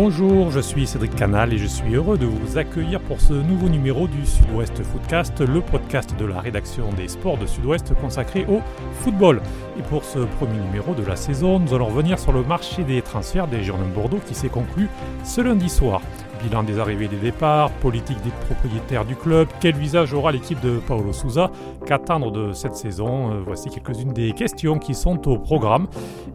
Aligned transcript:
Bonjour, 0.00 0.52
je 0.52 0.60
suis 0.60 0.86
Cédric 0.86 1.16
Canal 1.16 1.52
et 1.52 1.58
je 1.58 1.66
suis 1.66 1.96
heureux 1.96 2.16
de 2.16 2.24
vous 2.24 2.56
accueillir 2.56 3.00
pour 3.00 3.20
ce 3.20 3.32
nouveau 3.32 3.68
numéro 3.68 4.06
du 4.06 4.24
Sud-Ouest 4.24 4.80
Footcast, 4.80 5.40
le 5.40 5.60
podcast 5.60 6.14
de 6.16 6.24
la 6.24 6.40
rédaction 6.40 6.92
des 6.92 7.08
sports 7.08 7.36
de 7.36 7.46
Sud-Ouest 7.46 7.94
consacré 7.94 8.46
au 8.48 8.60
football. 9.00 9.42
Et 9.76 9.82
pour 9.82 10.04
ce 10.04 10.20
premier 10.20 10.60
numéro 10.60 10.94
de 10.94 11.04
la 11.04 11.16
saison, 11.16 11.58
nous 11.58 11.74
allons 11.74 11.86
revenir 11.86 12.16
sur 12.20 12.30
le 12.30 12.44
marché 12.44 12.84
des 12.84 13.02
transferts 13.02 13.48
des 13.48 13.64
Girondins 13.64 13.88
de 13.88 13.92
Bordeaux 13.92 14.20
qui 14.24 14.36
s'est 14.36 14.48
conclu 14.48 14.88
ce 15.24 15.40
lundi 15.40 15.68
soir. 15.68 16.00
Bilan 16.42 16.62
des 16.62 16.78
arrivées 16.78 17.06
et 17.06 17.08
des 17.08 17.16
départs, 17.16 17.70
politique 17.70 18.20
des 18.22 18.30
propriétaires 18.46 19.04
du 19.04 19.16
club, 19.16 19.48
quel 19.60 19.74
visage 19.76 20.12
aura 20.12 20.32
l'équipe 20.32 20.60
de 20.60 20.78
Paolo 20.78 21.12
Souza, 21.12 21.50
qu'attendre 21.86 22.30
de 22.30 22.52
cette 22.52 22.74
saison? 22.74 23.32
Euh, 23.32 23.42
Voici 23.44 23.70
quelques-unes 23.70 24.12
des 24.12 24.32
questions 24.32 24.78
qui 24.78 24.94
sont 24.94 25.28
au 25.28 25.38
programme. 25.38 25.86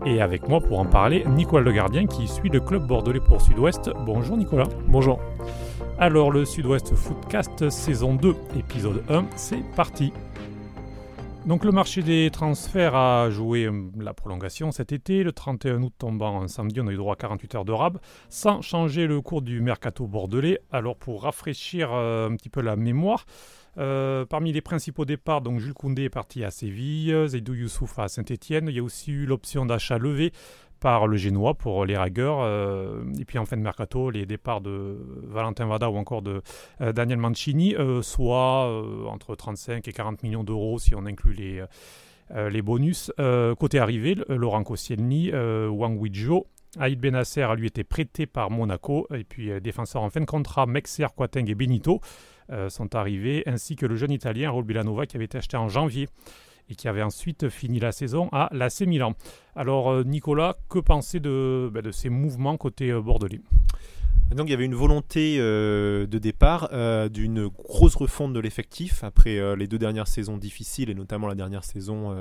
Et 0.05 0.21
avec 0.21 0.47
moi 0.47 0.59
pour 0.59 0.79
en 0.79 0.85
parler, 0.85 1.23
Nicolas 1.29 1.63
Le 1.63 1.71
Gardien 1.71 2.05
qui 2.07 2.27
suit 2.27 2.49
le 2.49 2.59
club 2.59 2.87
bordelais 2.87 3.19
pour 3.19 3.41
Sud-Ouest. 3.41 3.91
Bonjour 4.05 4.37
Nicolas. 4.37 4.67
Bonjour. 4.87 5.19
Alors 5.99 6.31
le 6.31 6.43
Sud-Ouest 6.45 6.95
Footcast 6.95 7.69
saison 7.69 8.15
2, 8.15 8.35
épisode 8.57 9.03
1, 9.09 9.25
c'est 9.35 9.63
parti. 9.75 10.11
Donc 11.45 11.65
le 11.65 11.73
marché 11.73 12.03
des 12.03 12.29
transferts 12.31 12.95
a 12.95 13.29
joué 13.29 13.65
euh, 13.65 13.91
la 13.99 14.13
prolongation 14.13 14.71
cet 14.71 14.93
été. 14.93 15.23
Le 15.23 15.33
31 15.33 15.83
août 15.83 15.93
tombant 15.97 16.41
un 16.41 16.47
samedi, 16.47 16.79
on 16.79 16.87
a 16.87 16.91
eu 16.93 16.95
droit 16.95 17.15
à 17.15 17.17
48 17.17 17.55
heures 17.55 17.65
de 17.65 17.73
rab, 17.73 17.97
sans 18.29 18.61
changer 18.61 19.07
le 19.07 19.19
cours 19.19 19.41
du 19.41 19.59
mercato 19.59 20.07
bordelais. 20.07 20.61
Alors 20.71 20.95
pour 20.95 21.23
rafraîchir 21.23 21.89
euh, 21.91 22.29
un 22.29 22.35
petit 22.37 22.47
peu 22.47 22.61
la 22.61 22.77
mémoire, 22.77 23.25
euh, 23.77 24.25
parmi 24.25 24.53
les 24.53 24.61
principaux 24.61 25.03
départs, 25.03 25.41
donc 25.41 25.59
Jules 25.59 25.73
Koundé 25.73 26.03
est 26.03 26.09
parti 26.09 26.45
à 26.45 26.51
Séville, 26.51 27.27
Zaidou 27.27 27.55
Youssouf 27.55 27.99
à 27.99 28.07
Saint-Etienne. 28.07 28.67
Il 28.69 28.75
y 28.75 28.79
a 28.79 28.83
aussi 28.83 29.11
eu 29.11 29.25
l'option 29.25 29.65
d'achat 29.65 29.97
levée 29.97 30.31
par 30.83 31.07
le 31.07 31.15
Génois 31.15 31.53
pour 31.53 31.85
les 31.85 31.95
Ragueurs. 31.95 32.41
Euh, 32.41 33.05
et 33.17 33.23
puis 33.23 33.39
en 33.39 33.45
fin 33.45 33.55
de 33.55 33.61
mercato, 33.61 34.09
les 34.09 34.25
départs 34.25 34.59
de 34.59 34.97
Valentin 35.23 35.65
Vada 35.65 35.89
ou 35.89 35.95
encore 35.95 36.21
de 36.21 36.41
euh, 36.81 36.91
Daniel 36.91 37.19
Mancini, 37.19 37.73
euh, 37.73 38.01
soit 38.01 38.69
entre 39.07 39.33
35 39.33 39.87
et 39.87 39.93
40 39.93 40.23
millions 40.23 40.43
d'euros 40.43 40.79
si 40.79 40.93
on 40.93 41.05
inclut 41.05 41.33
les, 41.33 42.61
bonus. 42.61 43.11
côté 43.59 43.79
arrivé, 43.79 44.17
Laurent 44.27 44.63
Koscielny, 44.63 45.31
Wang 45.31 45.97
Wijo, 46.01 46.47
Aïd 46.79 46.99
Benasser 46.99 47.43
a 47.43 47.55
lui 47.55 47.67
été 47.67 47.85
prêté 47.85 48.25
par 48.25 48.51
Monaco. 48.51 49.07
Et 49.13 49.23
puis 49.23 49.61
défenseurs 49.61 50.01
en 50.01 50.09
fin 50.09 50.19
de 50.19 50.25
contrat, 50.25 50.65
Mexer, 50.65 51.07
Quateng 51.15 51.45
et 51.47 51.55
Benito 51.55 52.01
sont 52.67 52.95
arrivés, 52.95 53.43
ainsi 53.45 53.77
que 53.77 53.85
le 53.85 53.95
jeune 53.95 54.11
Italien 54.11 54.51
Raul 54.51 54.65
Belanova 54.65 55.05
qui 55.05 55.15
avait 55.15 55.25
été 55.25 55.37
acheté 55.37 55.55
en 55.55 55.69
janvier 55.69 56.09
et 56.69 56.75
qui 56.75 56.87
avait 56.87 57.03
ensuite 57.03 57.49
fini 57.49 57.79
la 57.79 57.91
saison 57.91 58.29
à 58.31 58.49
l'AC 58.51 58.81
Milan. 58.81 59.13
Alors 59.55 59.91
euh, 59.91 60.03
Nicolas, 60.03 60.55
que 60.69 60.79
penser 60.79 61.19
de, 61.19 61.69
bah, 61.73 61.81
de 61.81 61.91
ces 61.91 62.09
mouvements 62.09 62.57
côté 62.57 62.91
euh, 62.91 63.01
bordelais? 63.01 63.41
Donc 64.35 64.47
il 64.47 64.51
y 64.51 64.53
avait 64.53 64.65
une 64.65 64.73
volonté 64.73 65.35
euh, 65.37 66.07
de 66.07 66.17
départ 66.17 66.69
d'une 67.11 67.47
grosse 67.49 67.95
refonte 67.95 68.33
de 68.33 68.39
l'effectif 68.39 69.03
après 69.03 69.55
les 69.55 69.67
deux 69.67 69.77
dernières 69.77 70.07
saisons 70.07 70.37
difficiles 70.37 70.89
et 70.89 70.95
notamment 70.95 71.27
la 71.27 71.35
dernière 71.35 71.63
saison 71.63 72.15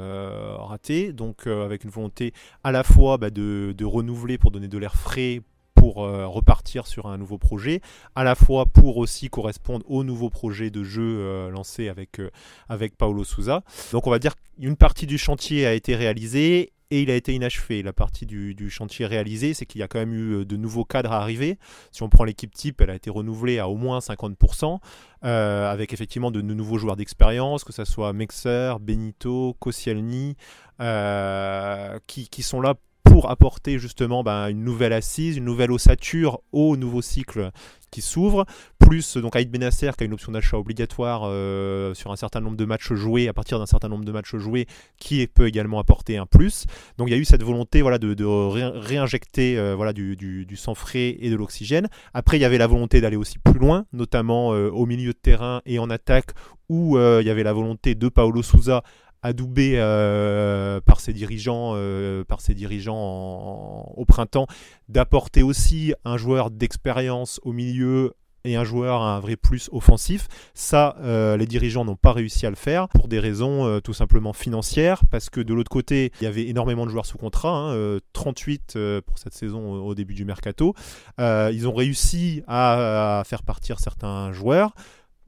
ratée. 0.59 1.15
Donc 1.15 1.47
avec 1.47 1.85
une 1.85 1.91
volonté 1.91 2.35
à 2.65 2.73
la 2.73 2.83
fois 2.83 3.17
bah, 3.17 3.31
de, 3.31 3.73
de, 3.77 3.85
renouveler 3.87 4.37
pour 4.37 4.51
donner 4.51 4.69
de 4.69 4.77
l'air 4.77 4.95
frais 4.95 5.41
pour 5.83 6.05
euh, 6.05 6.29
repartir 6.29 6.87
sur 6.87 7.07
un 7.07 7.19
nouveau 7.19 7.39
projet, 7.39 7.81
à 8.15 8.23
la 8.23 8.37
fois 8.37 8.67
pour 8.67 8.99
aussi 8.99 9.29
correspondre 9.29 9.85
au 9.91 10.05
nouveau 10.05 10.31
projet 10.31 10.71
de 10.71 10.85
jeu 10.85 11.03
euh, 11.03 11.51
lancé 11.51 11.89
avec, 11.89 12.21
euh, 12.21 12.31
avec 12.69 12.97
Paolo 12.97 13.25
Souza. 13.25 13.65
Donc 13.91 14.07
on 14.07 14.11
va 14.13 14.21
dire 14.21 14.35
qu'une 14.37 14.77
partie 14.77 15.09
du 15.09 15.19
chantier 15.19 15.67
a 15.67 15.75
été 15.75 15.97
réalisée 15.97 16.71
et 16.93 17.03
il 17.03 17.11
a 17.11 17.17
été 17.17 17.35
inachevé. 17.35 17.83
La 17.83 17.93
partie 17.93 18.27
du, 18.27 18.71
chantier 18.71 19.07
réalisée, 19.07 19.55
c'est 19.55 19.67
qu'il 19.67 19.81
y 19.81 19.83
a 19.83 19.89
quand 19.89 19.99
même 19.99 20.15
eu 20.15 20.45
de 20.45 20.57
nouveaux 20.57 20.85
cadres 20.85 21.11
à 21.11 21.21
arriver. 21.21 21.59
Si 21.91 22.05
on 22.05 22.09
prend 22.09 22.23
l'équipe 22.23 22.55
type, 22.55 22.81
elle 22.81 22.91
a 22.91 22.95
été 22.95 23.11
renouvelée 23.11 23.59
à 23.59 23.69
au 23.69 23.75
moins 23.75 23.99
50%, 23.99 24.79
avec 25.23 25.93
effectivement 25.93 26.31
de, 26.31 26.43
nouveaux 26.43 26.79
joueurs 26.79 26.95
d'expérience, 26.95 27.65
que 27.65 27.73
ce 27.73 27.85
soit 27.85 28.13
Mexer, 28.13 28.75
Benito, 28.81 29.57
Koscielny, 29.59 30.37
qui, 30.79 32.29
qui, 32.29 32.43
sont 32.43 32.61
là 32.61 32.75
pour 33.13 33.31
apporter 33.31 33.79
justement 33.79 34.25
ben, 34.25 34.49
une 34.49 34.65
nouvelle 34.65 34.95
assise, 34.95 35.37
une 35.37 35.45
nouvelle 35.45 35.71
ossature 35.71 36.41
au 36.51 36.79
nouveau 36.79 37.03
cycle 37.03 37.51
qui 37.91 38.01
s'ouvre, 38.01 38.47
plus 38.79 39.19
donc 39.19 39.37
Aïd 39.37 39.51
Benasser 39.51 39.91
qui 39.99 40.05
a 40.05 40.07
une 40.07 40.15
option 40.15 40.33
d'achat 40.33 40.57
obligatoire 40.57 41.25
euh, 41.27 41.93
sur 41.93 42.11
un 42.11 42.17
certain 42.17 42.41
nombre 42.41 42.57
de 42.57 42.65
matchs 42.65 42.95
joués, 42.95 43.29
à 43.29 43.35
partir 43.35 43.59
d'un 43.59 43.67
certain 43.67 43.91
nombre 43.91 44.07
de 44.07 44.13
matchs 44.13 44.35
joués, 44.37 44.67
qui 44.97 45.27
peut 45.27 45.47
également 45.47 45.79
apporter 45.79 46.17
un 46.17 46.25
plus. 46.25 46.65
Donc 46.97 47.09
il 47.09 47.11
y 47.11 47.15
a 47.15 47.19
eu 47.19 47.27
cette 47.27 47.43
volonté 47.43 47.83
voilà, 47.83 47.99
de, 47.99 48.25
réinjecter 48.25 49.59
euh, 49.59 49.75
voilà, 49.75 49.93
du, 49.93 50.57
sang 50.57 50.75
frais 50.75 51.19
et 51.21 51.29
de 51.29 51.37
l'oxygène. 51.37 51.89
Après 52.15 52.39
il 52.39 52.41
y 52.41 52.47
avait 52.47 52.57
la 52.57 52.67
volonté 52.67 53.03
d'aller 53.03 53.17
aussi 53.17 53.39
plus 53.39 53.59
loin, 53.59 53.85
notamment 53.93 54.55
euh, 54.55 54.71
au 54.71 54.87
milieu 54.87 55.13
de 55.13 55.19
terrain 55.19 55.61
et 55.67 55.79
en 55.79 55.91
attaque, 55.91 56.31
où 56.71 56.97
il 56.97 57.27
y 57.27 57.31
avait 57.31 57.43
la 57.43 57.53
volonté 57.53 57.95
de 57.95 58.09
Paolo 58.09 58.43
Souza 58.43 58.83
adoubé 59.23 59.75
euh, 59.77 60.81
par 60.81 61.01
ses 61.01 61.13
dirigeants, 61.13 61.73
euh, 61.75 62.25
par 62.25 62.41
ses 62.41 62.55
dirigeants 62.55 63.93
au 63.97 64.05
printemps, 64.05 64.47
d'apporter 64.89 65.43
aussi 65.43 65.95
un 66.05 66.17
joueur 66.17 66.51
d'expérience 66.51 67.41
au 67.45 67.53
milieu 67.53 68.15
et 68.45 68.57
un 68.57 68.65
joueur 68.65 69.03
à 69.03 69.15
un 69.15 69.21
vrai 69.21 69.37
plus 69.37 69.69
offensif. 69.71 70.27
Ça, 70.53 70.97
euh, 71.01 71.37
les 71.37 71.47
dirigeants 71.47 71.85
n'ont 71.85 71.95
pas 71.95 72.13
réussi 72.13 72.45
à 72.45 72.51
le 72.51 72.57
faire 72.57 72.89
pour 72.89 73.07
des 73.07 73.21
raisons 73.21 73.81
tout 73.81 73.93
simplement 73.93 74.33
financières, 74.33 75.03
parce 75.13 75.31
que 75.31 75.41
de 75.41 75.55
l'autre 75.55 75.71
côté, 75.71 76.11
il 76.21 76.25
y 76.25 76.27
avait 76.27 76.49
énormément 76.49 76.85
de 76.85 76.91
joueurs 76.91 77.07
sous 77.07 77.19
contrat, 77.19 77.73
38 78.13 78.75
hein, 78.75 79.01
pour 79.07 79.19
cette 79.19 79.35
saison 79.35 79.85
au, 79.85 79.95
début 79.95 80.15
du 80.15 80.25
mercato. 80.25 80.75
ils 81.19 81.69
ont 81.69 81.75
réussi 81.75 82.43
à 82.49 83.23
faire 83.25 83.45
partir 83.45 83.79
certains 83.79 84.33
joueurs 84.33 84.75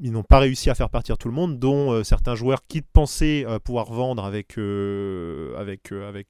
ils 0.00 0.10
n'ont 0.10 0.22
pas 0.22 0.38
réussi 0.38 0.70
à 0.70 0.74
faire 0.74 0.90
partir 0.90 1.18
tout 1.18 1.28
le 1.28 1.34
monde, 1.34 1.58
dont 1.58 1.92
euh, 1.92 2.02
certains 2.02 2.34
joueurs 2.34 2.66
qui 2.66 2.82
pensaient 2.82 3.44
euh, 3.46 3.58
pouvoir 3.58 3.92
vendre 3.92 4.24
avec, 4.24 4.58
euh, 4.58 5.54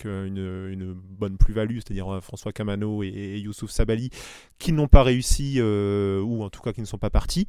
une, 0.04 0.92
bonne 0.94 1.38
plus-value, 1.38 1.76
c'est-à-dire 1.76 2.20
François 2.22 2.52
Camano 2.52 3.02
et, 3.02 3.08
et 3.08 3.38
Youssouf 3.38 3.70
Sabali, 3.70 4.10
qui 4.58 4.72
n'ont 4.72 4.88
pas 4.88 5.02
réussi, 5.02 5.60
ou 5.60 6.42
en 6.42 6.50
tout 6.50 6.60
cas 6.60 6.72
qui 6.72 6.80
ne 6.80 6.86
sont 6.86 6.98
pas 6.98 7.10
partis. 7.10 7.46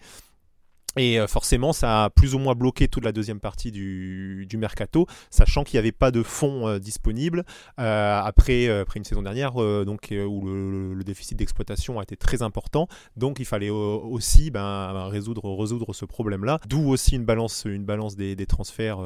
Et 0.97 1.19
euh, 1.19 1.27
forcément, 1.27 1.73
ça 1.73 2.05
a 2.05 2.09
plus 2.09 2.35
ou 2.35 2.39
moins 2.39 2.55
bloqué 2.55 2.87
toute 2.87 3.03
la 3.03 3.11
deuxième 3.11 3.39
partie 3.39 3.71
du, 3.71 4.47
mercato, 4.57 5.05
sachant 5.29 5.63
qu'il 5.63 5.75
n'y 5.75 5.79
avait 5.79 5.91
pas 5.91 6.11
de 6.11 6.23
fonds 6.23 6.67
euh, 6.67 6.79
disponibles 6.79 7.43
euh, 7.79 8.21
après, 8.21 8.69
après 8.69 8.99
une 8.99 9.03
saison 9.03 9.21
dernière, 9.21 9.53
donc 9.85 10.11
où 10.11 10.45
le, 10.45 11.03
déficit 11.05 11.37
d'exploitation 11.37 11.99
a 11.99 12.03
été 12.03 12.17
très 12.17 12.41
important. 12.41 12.87
Donc, 13.15 13.39
il 13.39 13.45
fallait 13.45 13.69
aussi 13.69 14.49
ben, 14.49 15.07
résoudre, 15.07 15.53
résoudre 15.55 15.93
ce 15.93 16.05
problème-là. 16.05 16.59
D'où 16.67 16.89
aussi 16.89 17.15
une 17.15 17.25
balance, 17.25 17.65
une 17.65 17.85
balance 17.85 18.15
des, 18.15 18.35
transferts 18.47 18.99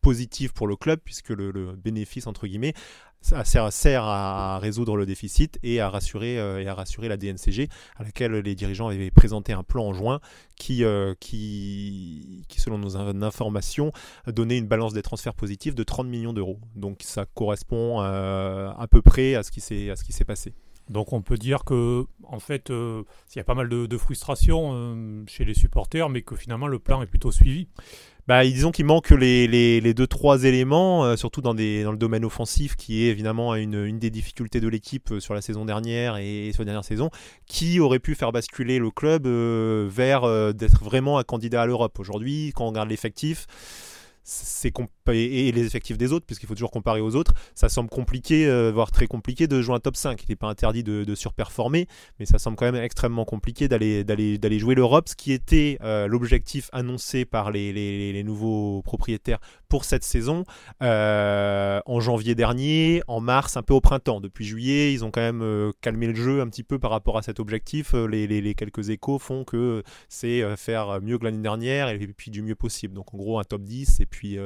positifs 0.00 0.52
pour 0.52 0.66
le 0.66 0.74
club, 0.74 0.98
puisque 1.04 1.30
le, 1.30 1.52
le 1.52 1.76
bénéfice 1.76 2.26
entre 2.26 2.46
guillemets 2.46 2.74
ça 3.20 3.44
sert, 3.44 4.04
à 4.04 4.58
résoudre 4.58 4.96
le 4.96 5.04
déficit 5.04 5.58
et 5.62 5.80
à 5.80 5.90
rassurer, 5.90 6.38
euh, 6.38 6.62
et 6.62 6.68
à 6.68 6.74
rassurer 6.74 7.08
la 7.08 7.16
DNCG, 7.16 7.68
à 7.96 8.04
laquelle 8.04 8.32
les 8.32 8.54
dirigeants 8.54 8.88
avaient 8.88 9.10
présenté 9.10 9.52
un 9.52 9.62
plan 9.62 9.86
en 9.86 9.92
juin 9.92 10.20
qui, 10.56 10.84
euh, 10.84 11.14
qui, 11.18 12.44
selon 12.56 12.78
nos 12.78 12.96
informations, 12.96 13.92
donnait 14.26 14.58
une 14.58 14.68
balance 14.68 14.92
des 14.92 15.02
transferts 15.02 15.34
positifs 15.34 15.74
de 15.74 15.82
30 15.82 16.06
millions 16.06 16.32
d'euros. 16.32 16.58
Donc 16.76 17.00
ça 17.02 17.26
correspond 17.26 18.00
euh, 18.02 18.70
à 18.76 18.86
peu 18.88 19.02
près 19.02 19.34
à 19.34 19.42
ce 19.42 19.50
qui 19.50 19.60
s'est 19.60 20.24
passé. 20.24 20.54
Donc 20.88 21.12
on 21.12 21.20
peut 21.20 21.36
dire 21.36 21.64
que 21.64 22.06
en 22.22 22.38
fait, 22.38 22.70
il 22.70 23.36
y 23.36 23.40
a 23.40 23.44
pas 23.44 23.54
mal 23.54 23.68
de 23.68 23.98
frustration 23.98 25.26
chez 25.26 25.44
les 25.44 25.52
supporters, 25.52 26.08
mais 26.08 26.22
que 26.22 26.34
finalement 26.34 26.66
le 26.66 26.78
plan 26.78 27.02
est 27.02 27.06
plutôt 27.06 27.30
suivi 27.30 27.68
bah, 28.28 28.44
disons 28.44 28.72
qu'il 28.72 28.84
manque 28.84 29.08
les, 29.08 29.46
les, 29.48 29.80
les, 29.80 29.94
deux 29.94 30.06
trois 30.06 30.44
éléments, 30.44 31.02
euh, 31.02 31.16
surtout 31.16 31.40
dans, 31.40 31.54
des, 31.54 31.82
dans 31.82 31.92
le 31.92 31.96
domaine 31.96 32.26
offensif, 32.26 32.76
qui 32.76 33.04
est 33.04 33.08
évidemment 33.08 33.54
une, 33.54 33.82
une 33.86 33.98
des 33.98 34.10
difficultés 34.10 34.60
de 34.60 34.68
l'équipe 34.68 35.12
euh, 35.12 35.18
sur 35.18 35.32
la 35.32 35.40
saison 35.40 35.64
dernière 35.64 36.18
et, 36.18 36.50
sur 36.52 36.60
la 36.60 36.66
dernière 36.66 36.84
saison, 36.84 37.08
qui 37.46 37.80
aurait 37.80 38.00
pu 38.00 38.14
faire 38.14 38.30
basculer 38.30 38.78
le 38.78 38.90
club 38.90 39.26
euh, 39.26 39.88
vers 39.90 40.52
d'être 40.52 40.84
vraiment 40.84 41.16
un 41.16 41.24
candidat 41.24 41.62
à 41.62 41.66
l'Europe. 41.66 41.98
Aujourd'hui, 41.98 42.52
quand 42.54 42.66
on 42.66 42.68
regarde 42.68 42.90
l'effectif, 42.90 43.46
c'est 44.28 44.72
et 45.08 45.52
les 45.52 45.64
effectifs 45.64 45.96
des 45.96 46.12
autres, 46.12 46.26
puisqu'il 46.26 46.46
faut 46.46 46.54
toujours 46.54 46.70
comparer 46.70 47.00
aux 47.00 47.16
autres, 47.16 47.32
ça 47.54 47.70
semble 47.70 47.88
compliqué, 47.88 48.46
euh, 48.46 48.70
voire 48.70 48.90
très 48.90 49.06
compliqué 49.06 49.46
de 49.46 49.62
jouer 49.62 49.74
un 49.74 49.80
top 49.80 49.96
5. 49.96 50.22
Il 50.22 50.26
n'est 50.28 50.36
pas 50.36 50.48
interdit 50.48 50.82
de, 50.82 51.14
surperformer, 51.14 51.88
mais 52.20 52.26
ça 52.26 52.38
semble 52.38 52.56
quand 52.56 52.70
même 52.70 52.82
extrêmement 52.82 53.24
compliqué 53.24 53.66
d'aller 53.68 54.58
jouer 54.58 54.74
l'Europe, 54.74 55.08
ce 55.08 55.16
qui 55.16 55.32
était 55.32 55.78
euh, 55.82 56.06
l'objectif 56.06 56.68
annoncé 56.72 57.24
par 57.24 57.50
les, 57.50 57.72
les, 57.72 58.22
nouveaux 58.22 58.82
propriétaires 58.82 59.38
pour 59.68 59.84
cette 59.84 60.04
saison 60.04 60.44
euh, 60.82 61.80
en 61.86 62.00
janvier 62.00 62.34
dernier, 62.34 63.02
en 63.06 63.20
mars, 63.20 63.56
un 63.56 63.62
peu 63.62 63.74
au 63.74 63.80
printemps. 63.80 64.20
Depuis 64.20 64.44
juillet, 64.44 64.92
ils 64.92 65.04
ont 65.04 65.10
quand 65.10 65.20
même 65.20 65.72
calmé 65.80 66.06
le 66.06 66.14
jeu 66.14 66.40
un 66.40 66.48
petit 66.48 66.62
peu 66.62 66.78
par 66.78 66.90
rapport 66.90 67.18
à 67.18 67.22
cet 67.22 67.40
objectif. 67.40 67.94
Les, 67.94 68.54
quelques 68.54 68.90
échos 68.90 69.18
font 69.18 69.44
que 69.44 69.82
c'est 70.08 70.56
faire 70.56 71.00
mieux 71.00 71.18
que 71.18 71.24
l'année 71.24 71.42
dernière 71.42 71.88
et 71.88 71.98
puis 71.98 72.30
du 72.30 72.42
mieux 72.42 72.54
possible. 72.54 72.94
Donc 72.94 73.14
en 73.14 73.18
gros 73.18 73.38
un 73.38 73.44
top 73.44 73.62
10 73.62 74.00
et 74.00 74.06
puis 74.06 74.38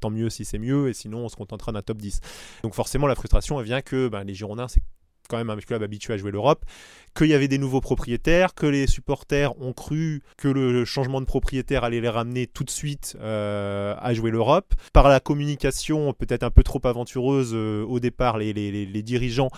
tant 0.00 0.10
mieux 0.10 0.30
si 0.30 0.44
c'est 0.44 0.58
mieux, 0.58 0.88
et 0.88 0.94
sinon 0.94 1.24
on 1.24 1.28
se 1.28 1.36
contentera 1.36 1.72
d'un 1.72 1.82
top 1.82 1.98
10. 1.98 2.20
Donc 2.62 2.74
forcément 2.74 3.06
la 3.06 3.14
frustration 3.14 3.60
vient 3.60 3.82
que 3.82 4.08
ben, 4.08 4.24
les 4.24 4.34
Girondins 4.34 4.68
c'est 4.68 4.82
quand 5.30 5.38
même 5.38 5.50
un 5.50 5.56
club 5.56 5.82
habitué 5.82 6.14
à 6.14 6.16
jouer 6.16 6.32
l'Europe, 6.32 6.64
qu'il 7.14 7.28
y 7.28 7.34
avait 7.34 7.48
des 7.48 7.58
nouveaux 7.58 7.80
propriétaires, 7.80 8.54
que 8.54 8.66
les 8.66 8.86
supporters 8.86 9.58
ont 9.62 9.72
cru 9.72 10.22
que 10.36 10.48
le 10.48 10.84
changement 10.84 11.20
de 11.20 11.26
propriétaire 11.26 11.84
allait 11.84 12.00
les 12.00 12.08
ramener 12.08 12.46
tout 12.46 12.64
de 12.64 12.70
suite 12.70 13.16
euh, 13.20 13.94
à 13.98 14.12
jouer 14.12 14.30
l'Europe. 14.30 14.74
Par 14.92 15.08
la 15.08 15.20
communication 15.20 16.12
peut-être 16.12 16.42
un 16.42 16.50
peu 16.50 16.62
trop 16.62 16.80
aventureuse 16.84 17.52
euh, 17.54 17.84
au 17.84 18.00
départ, 18.00 18.38
les, 18.38 19.02
dirigeants 19.02 19.50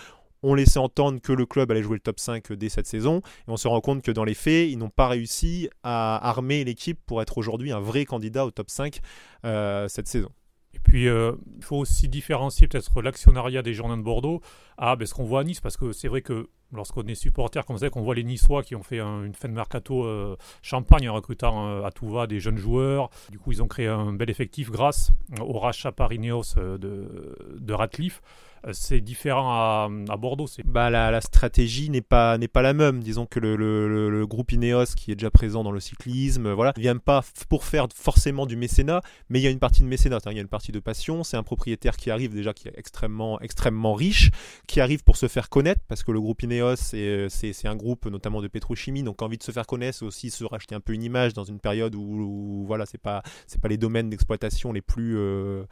ont 0.42 0.54
laissé 0.54 0.78
entendre 0.78 1.20
que 1.20 1.32
le 1.32 1.46
club 1.46 1.70
allait 1.70 1.82
jouer 1.82 1.96
le 1.96 2.00
top 2.00 2.18
5 2.18 2.52
dès 2.52 2.68
cette 2.68 2.86
saison. 2.86 3.22
Et 3.46 3.50
on 3.50 3.56
se 3.56 3.68
rend 3.68 3.80
compte 3.80 4.02
que 4.02 4.10
dans 4.10 4.24
les 4.24 4.34
faits, 4.34 4.70
ils 4.70 4.76
n'ont 4.76 4.90
pas 4.90 5.08
réussi 5.08 5.68
à 5.82 6.28
armer 6.28 6.64
l'équipe 6.64 6.98
pour 7.06 7.22
être 7.22 7.38
aujourd'hui 7.38 7.72
un 7.72 7.80
vrai 7.80 8.04
candidat 8.04 8.44
au 8.44 8.50
top 8.50 8.68
5 8.68 9.00
euh, 9.44 9.88
cette 9.88 10.08
saison. 10.08 10.30
Et 10.74 10.78
puis, 10.78 11.04
il 11.04 11.62
faut 11.64 11.76
aussi 11.76 12.08
différencier 12.08 12.66
peut-être 12.66 13.02
l'actionnariat 13.02 13.62
des 13.62 13.74
Girondins 13.74 13.98
de 13.98 14.02
Bordeaux 14.02 14.40
à 14.78 14.96
ben, 14.96 15.06
ce 15.06 15.14
qu'on 15.14 15.24
voit 15.24 15.40
à 15.40 15.44
Nice, 15.44 15.60
parce 15.60 15.76
que 15.76 15.92
c'est 15.92 16.08
vrai 16.08 16.22
que 16.22 16.48
lorsqu'on 16.72 17.02
est 17.02 17.14
supporter 17.14 17.64
comme 17.64 17.78
ça, 17.78 17.90
qu'on 17.90 18.02
voit 18.02 18.14
les 18.14 18.24
Niçois 18.24 18.62
qui 18.62 18.74
ont 18.74 18.82
fait 18.82 19.00
une 19.00 19.34
fin 19.34 19.48
de 19.48 19.54
mercato 19.54 20.04
euh, 20.04 20.36
champagne 20.62 21.08
en 21.08 21.14
recrutant 21.14 21.68
euh, 21.68 21.84
à 21.84 21.90
tout 21.90 22.08
va 22.08 22.26
des 22.26 22.40
jeunes 22.40 22.56
joueurs. 22.56 23.10
Du 23.30 23.38
coup, 23.38 23.52
ils 23.52 23.62
ont 23.62 23.68
créé 23.68 23.86
un 23.86 24.12
bel 24.12 24.30
effectif 24.30 24.70
grâce 24.70 25.12
au 25.40 25.58
rachat 25.58 25.92
par 25.92 26.12
Ineos 26.12 26.56
euh, 26.56 26.78
de, 26.78 27.58
de 27.58 27.72
Ratcliffe. 27.72 28.22
C'est 28.70 29.00
différent 29.00 29.50
à, 29.50 30.16
Bordeaux. 30.16 30.46
Bah, 30.64 30.88
la, 30.88 31.20
stratégie 31.20 31.90
n'est 31.90 32.00
pas, 32.00 32.38
n'est 32.38 32.48
pas 32.48 32.62
la 32.62 32.74
même. 32.74 33.02
Disons 33.02 33.26
que 33.26 33.40
le, 33.40 33.56
le, 33.56 34.26
groupe 34.26 34.52
Ineos, 34.52 34.94
qui 34.96 35.10
est 35.10 35.16
déjà 35.16 35.30
présent 35.30 35.64
dans 35.64 35.72
le 35.72 35.80
cyclisme, 35.80 36.52
voilà, 36.52 36.72
ne 36.76 36.80
vient 36.80 36.96
pas 36.96 37.24
pour 37.48 37.64
faire 37.64 37.88
forcément 37.92 38.46
du 38.46 38.56
mécénat, 38.56 39.02
mais 39.28 39.40
il 39.40 39.42
y 39.42 39.48
a 39.48 39.50
une 39.50 39.58
partie 39.58 39.82
de 39.82 39.88
mécénat, 39.88 40.18
il 40.26 40.34
y 40.34 40.38
a 40.38 40.42
une 40.42 40.48
partie 40.48 40.70
de 40.70 40.78
passion. 40.78 41.24
C'est 41.24 41.36
un 41.36 41.42
propriétaire 41.42 41.96
qui 41.96 42.10
arrive 42.10 42.34
déjà, 42.34 42.52
qui 42.52 42.68
est 42.68 42.74
extrêmement, 42.76 43.40
extrêmement 43.40 43.94
riche, 43.94 44.30
qui 44.68 44.80
arrive 44.80 45.02
pour 45.02 45.16
se 45.16 45.26
faire 45.26 45.48
connaître, 45.48 45.80
parce 45.88 46.04
que 46.04 46.12
le 46.12 46.20
groupe 46.20 46.42
Ineos, 46.42 46.76
c'est, 46.76 47.28
un 47.64 47.76
groupe 47.76 48.06
notamment 48.06 48.42
de 48.42 48.48
pétrochimie, 48.48 49.02
donc 49.02 49.22
envie 49.22 49.38
de 49.38 49.42
se 49.42 49.50
faire 49.50 49.66
connaître, 49.66 49.98
c'est 49.98 50.04
aussi 50.04 50.30
se 50.30 50.44
racheter 50.44 50.74
un 50.74 50.80
peu 50.80 50.92
une 50.92 51.02
image 51.02 51.32
dans 51.32 51.44
une 51.44 51.58
période 51.58 51.94
où, 51.96 52.64
voilà, 52.66 52.86
c'est 52.86 52.98
pas, 52.98 53.22
c'est 53.46 53.60
pas 53.60 53.68
les 53.68 53.76
domaines 53.76 54.08
d'exploitation 54.08 54.72
les 54.72 54.82
plus, 54.82 55.16
euh, 55.16 55.64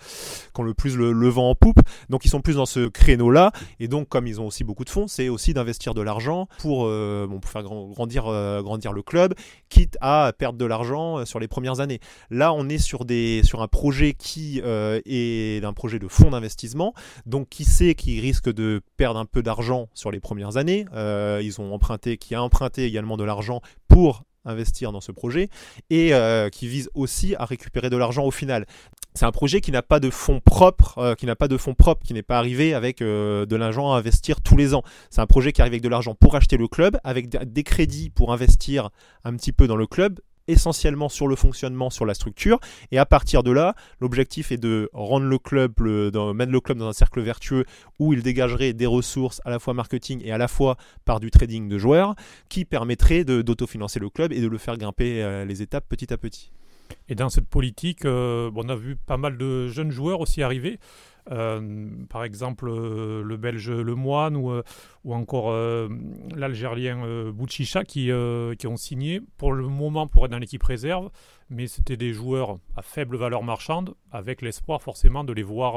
qui 0.55 0.61
ont 0.61 0.65
le 0.65 0.75
plus 0.75 0.97
le 0.97 1.29
vent 1.29 1.51
en 1.51 1.55
poupe. 1.55 1.81
Donc 2.09 2.25
ils 2.25 2.29
sont 2.29 2.41
plus 2.41 2.57
dans 2.57 2.67
ce 2.67 2.80
créneau-là. 2.88 3.53
Et 3.79 3.88
donc, 3.88 4.09
comme 4.09 4.27
ils 4.27 4.41
ont 4.41 4.47
aussi 4.47 4.65
beaucoup 4.65 4.85
de 4.85 4.91
fonds, 4.91 5.09
c'est 5.09 5.29
aussi 5.29 5.55
d'investir 5.55 5.94
de 5.94 6.03
l'argent 6.03 6.49
pour, 6.59 6.87
euh, 6.87 7.27
bon, 7.29 7.41
faire 7.41 7.62
grandir, 7.62 8.27
euh, 8.27 8.62
grandir 8.62 8.93
le 8.93 9.03
club, 9.03 9.35
quitte 9.69 9.97
à 10.00 10.32
perdre 10.37 10.59
de 10.59 10.65
l'argent 10.65 11.19
euh, 11.19 11.25
sur 11.25 11.41
les 11.41 11.49
premières 11.49 11.81
années. 11.81 12.00
Là, 12.31 12.53
on 12.53 12.69
est 12.69 12.79
sur, 12.79 13.05
des, 13.05 13.43
sur 13.44 13.62
un 13.62 13.69
projet 13.69 14.15
qui 14.15 14.61
est 14.61 15.65
un 15.65 15.73
projet 15.73 15.99
de 15.99 16.09
fonds 16.09 16.31
d'investissement. 16.31 16.94
Donc, 17.27 17.49
qui 17.49 17.65
sait 17.65 17.94
qui 17.94 18.21
risque 18.21 18.53
de 18.53 18.81
perdre 18.97 19.19
un 19.19 19.25
peu 19.25 19.43
d'argent 19.43 19.88
sur 19.94 20.11
les 20.11 20.21
premières 20.21 20.56
années. 20.56 20.87
ils 20.94 21.61
ont 21.61 21.73
emprunté, 21.73 22.17
qui 22.17 22.35
a 22.35 22.43
emprunté 22.43 22.85
également 22.85 23.17
de 23.17 23.25
l'argent 23.25 23.61
pour 23.88 24.25
investir 24.45 24.93
dans 24.93 25.01
ce 25.01 25.13
projet 25.13 25.49
et 25.91 26.13
qui 26.53 26.67
vise 26.67 26.91
aussi 26.95 27.35
à 27.37 27.45
récupérer 27.45 27.91
de 27.91 27.97
l'argent 27.97 28.25
au 28.25 28.31
final 28.31 28.67
c'est 29.15 29.27
un 29.27 29.33
projet 29.33 29.61
qui 29.61 29.73
n'a 29.73 29.83
pas 29.83 30.01
de 30.01 30.11
fonds 30.11 30.41
propres, 30.41 30.99
euh, 30.99 31.15
qui 31.15 31.27
n'a 31.27 31.37
pas 31.37 31.49
de 31.49 31.57
fonds 31.57 31.75
propres, 31.75 32.07
qui 32.07 32.15
n'est 32.15 32.23
pas 32.23 32.39
arrivé 32.39 32.75
avec 32.75 33.03
euh, 33.03 33.45
de 33.45 33.57
l'argent 33.57 33.93
à 33.93 33.99
investir 33.99 34.41
tous 34.41 34.57
les 34.57 34.75
ans. 34.75 34.83
C'est 35.11 35.21
un 35.21 35.27
projet 35.27 35.53
qui 35.53 35.61
arrive 35.61 35.73
avec 35.73 35.83
de 35.83 35.89
l'argent 35.89 36.15
pour 36.15 36.37
acheter 36.37 36.57
le 36.57 36.69
club, 36.69 36.99
avec 37.03 37.29
des 37.29 37.63
crédits 37.63 38.11
pour 38.11 38.33
investir 38.33 38.91
un 39.25 39.35
petit 39.37 39.53
peu 39.53 39.67
dans 39.67 39.77
le 39.77 39.87
club, 39.87 40.21
essentiellement 40.50 41.08
sur 41.08 41.29
le 41.29 41.37
fonctionnement, 41.37 41.91
sur 41.91 42.06
la 42.06 42.14
structure. 42.14 42.58
Et 42.91 42.99
à 42.99 43.06
partir 43.06 43.43
de 43.43 43.50
là, 43.50 43.75
l'objectif 44.00 44.52
est 44.52 44.58
de 44.58 44.88
rendre 44.93 45.26
le 45.26 45.38
club, 45.38 45.81
mettre 45.81 46.52
le 46.52 46.61
club 46.61 46.79
dans 46.79 46.88
un 46.88 46.93
cercle 46.93 47.20
vertueux 47.20 47.64
où 47.99 48.12
il 48.12 48.23
dégagerait 48.23 48.73
des 48.73 48.87
ressources 48.87 49.41
à 49.44 49.50
la 49.50 49.58
fois 49.58 49.75
marketing 49.75 50.20
et 50.25 50.32
à 50.32 50.38
la 50.38 50.49
fois 50.49 50.76
par 51.05 51.20
du 51.20 51.31
trading 51.31 51.69
de 51.69 51.79
joueurs, 51.79 52.14
qui 52.49 52.64
permettrait 52.64 53.25
d'autofinancer 53.25 54.00
le 54.00 54.11
club 54.11 54.32
et 54.32 54.41
de 54.41 54.47
le 54.47 54.58
faire 54.58 54.76
grimper 54.76 55.23
euh, 55.23 55.44
les 55.44 55.62
étapes 55.62 55.85
petit 55.88 56.12
à 56.12 56.19
petit. 56.19 56.53
Et 57.08 57.14
dans 57.14 57.29
cette 57.29 57.49
politique, 57.49 58.05
euh, 58.05 58.50
on 58.55 58.69
a 58.69 58.76
vu 58.76 58.96
pas 58.96 59.17
mal 59.17 59.37
de 59.37 59.69
jeunes 59.69 59.91
joueurs 59.91 60.20
aussi 60.20 60.43
arriver. 60.43 60.79
Euh, 61.31 61.88
par 62.08 62.25
exemple, 62.25 62.69
euh, 62.69 63.22
le 63.22 63.37
Belge 63.37 63.70
Le 63.70 63.94
Moine 63.94 64.37
ou, 64.37 64.62
encore 65.12 65.52
l'Algérien 66.34 67.31
Bouchicha 67.31 67.84
qui, 67.84 68.11
ont 68.12 68.76
signé 68.76 69.20
pour 69.37 69.52
le 69.52 69.67
moment 69.67 70.06
pour 70.06 70.25
être 70.25 70.31
dans 70.31 70.38
l'équipe 70.38 70.62
réserve, 70.62 71.11
mais 71.49 71.67
c'était 71.67 71.96
des 71.96 72.12
joueurs 72.12 72.58
à 72.76 72.82
faible 72.82 73.17
valeur 73.17 73.43
marchande 73.43 73.94
avec 74.12 74.43
l'espoir 74.43 74.82
forcément 74.82 75.25
de 75.25 75.32
les 75.32 75.43
voir 75.43 75.76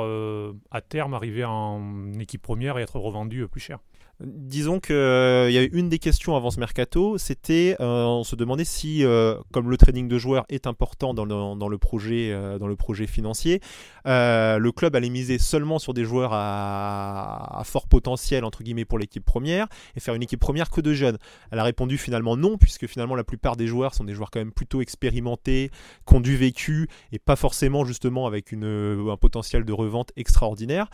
à 0.71 0.81
terme 0.81 1.13
arriver 1.13 1.45
en 1.45 2.13
équipe 2.19 2.41
première 2.41 2.77
et 2.77 2.81
être 2.81 2.99
revendus 2.99 3.47
plus 3.47 3.61
cher. 3.61 3.79
Disons 4.19 4.79
qu'il 4.79 4.95
euh, 4.95 5.49
y 5.49 5.57
avait 5.57 5.69
une 5.73 5.89
des 5.89 5.97
questions 5.97 6.35
avant 6.35 6.51
ce 6.51 6.59
mercato, 6.59 7.17
c'était 7.17 7.75
euh, 7.79 8.05
on 8.05 8.23
se 8.23 8.35
demandait 8.35 8.63
si, 8.63 9.03
euh, 9.03 9.35
comme 9.51 9.71
le 9.71 9.75
trading 9.75 10.07
de 10.07 10.17
joueurs 10.19 10.45
est 10.49 10.67
important 10.67 11.15
dans 11.15 11.25
le 11.25 11.77
projet, 11.77 12.31
dans 12.59 12.67
le 12.67 12.75
projet 12.75 13.07
financier, 13.07 13.59
le 14.05 14.71
club 14.71 14.95
allait 14.95 15.09
miser 15.09 15.39
seulement 15.39 15.79
sur 15.79 15.93
des 15.93 16.05
joueurs 16.05 16.31
à, 16.33 17.61
fort 17.65 17.87
potentiel 17.87 18.43
entre 18.43 18.63
guillemets 18.63 18.85
pour 18.85 18.99
l'équipe 18.99 19.23
première 19.23 19.67
et 19.95 19.99
faire 19.99 20.15
une 20.15 20.23
équipe 20.23 20.39
première 20.39 20.69
que 20.69 20.81
de 20.81 20.93
jeunes. 20.93 21.17
Elle 21.51 21.59
a 21.59 21.63
répondu 21.63 21.97
finalement 21.97 22.35
non, 22.37 22.57
puisque 22.57 22.87
finalement 22.87 23.15
la 23.15 23.23
plupart 23.23 23.55
des 23.55 23.67
joueurs 23.67 23.93
sont 23.93 24.03
des 24.03 24.13
joueurs 24.13 24.31
quand 24.31 24.39
même 24.39 24.51
plutôt 24.51 24.81
expérimentés, 24.81 25.71
qui 26.07 26.15
ont 26.15 26.21
vécu 26.21 26.87
et 27.11 27.19
pas 27.19 27.35
forcément 27.35 27.85
justement 27.85 28.25
avec 28.27 28.53
un 28.53 29.17
potentiel 29.19 29.65
de 29.65 29.73
revente 29.73 30.11
extraordinaire. 30.15 30.89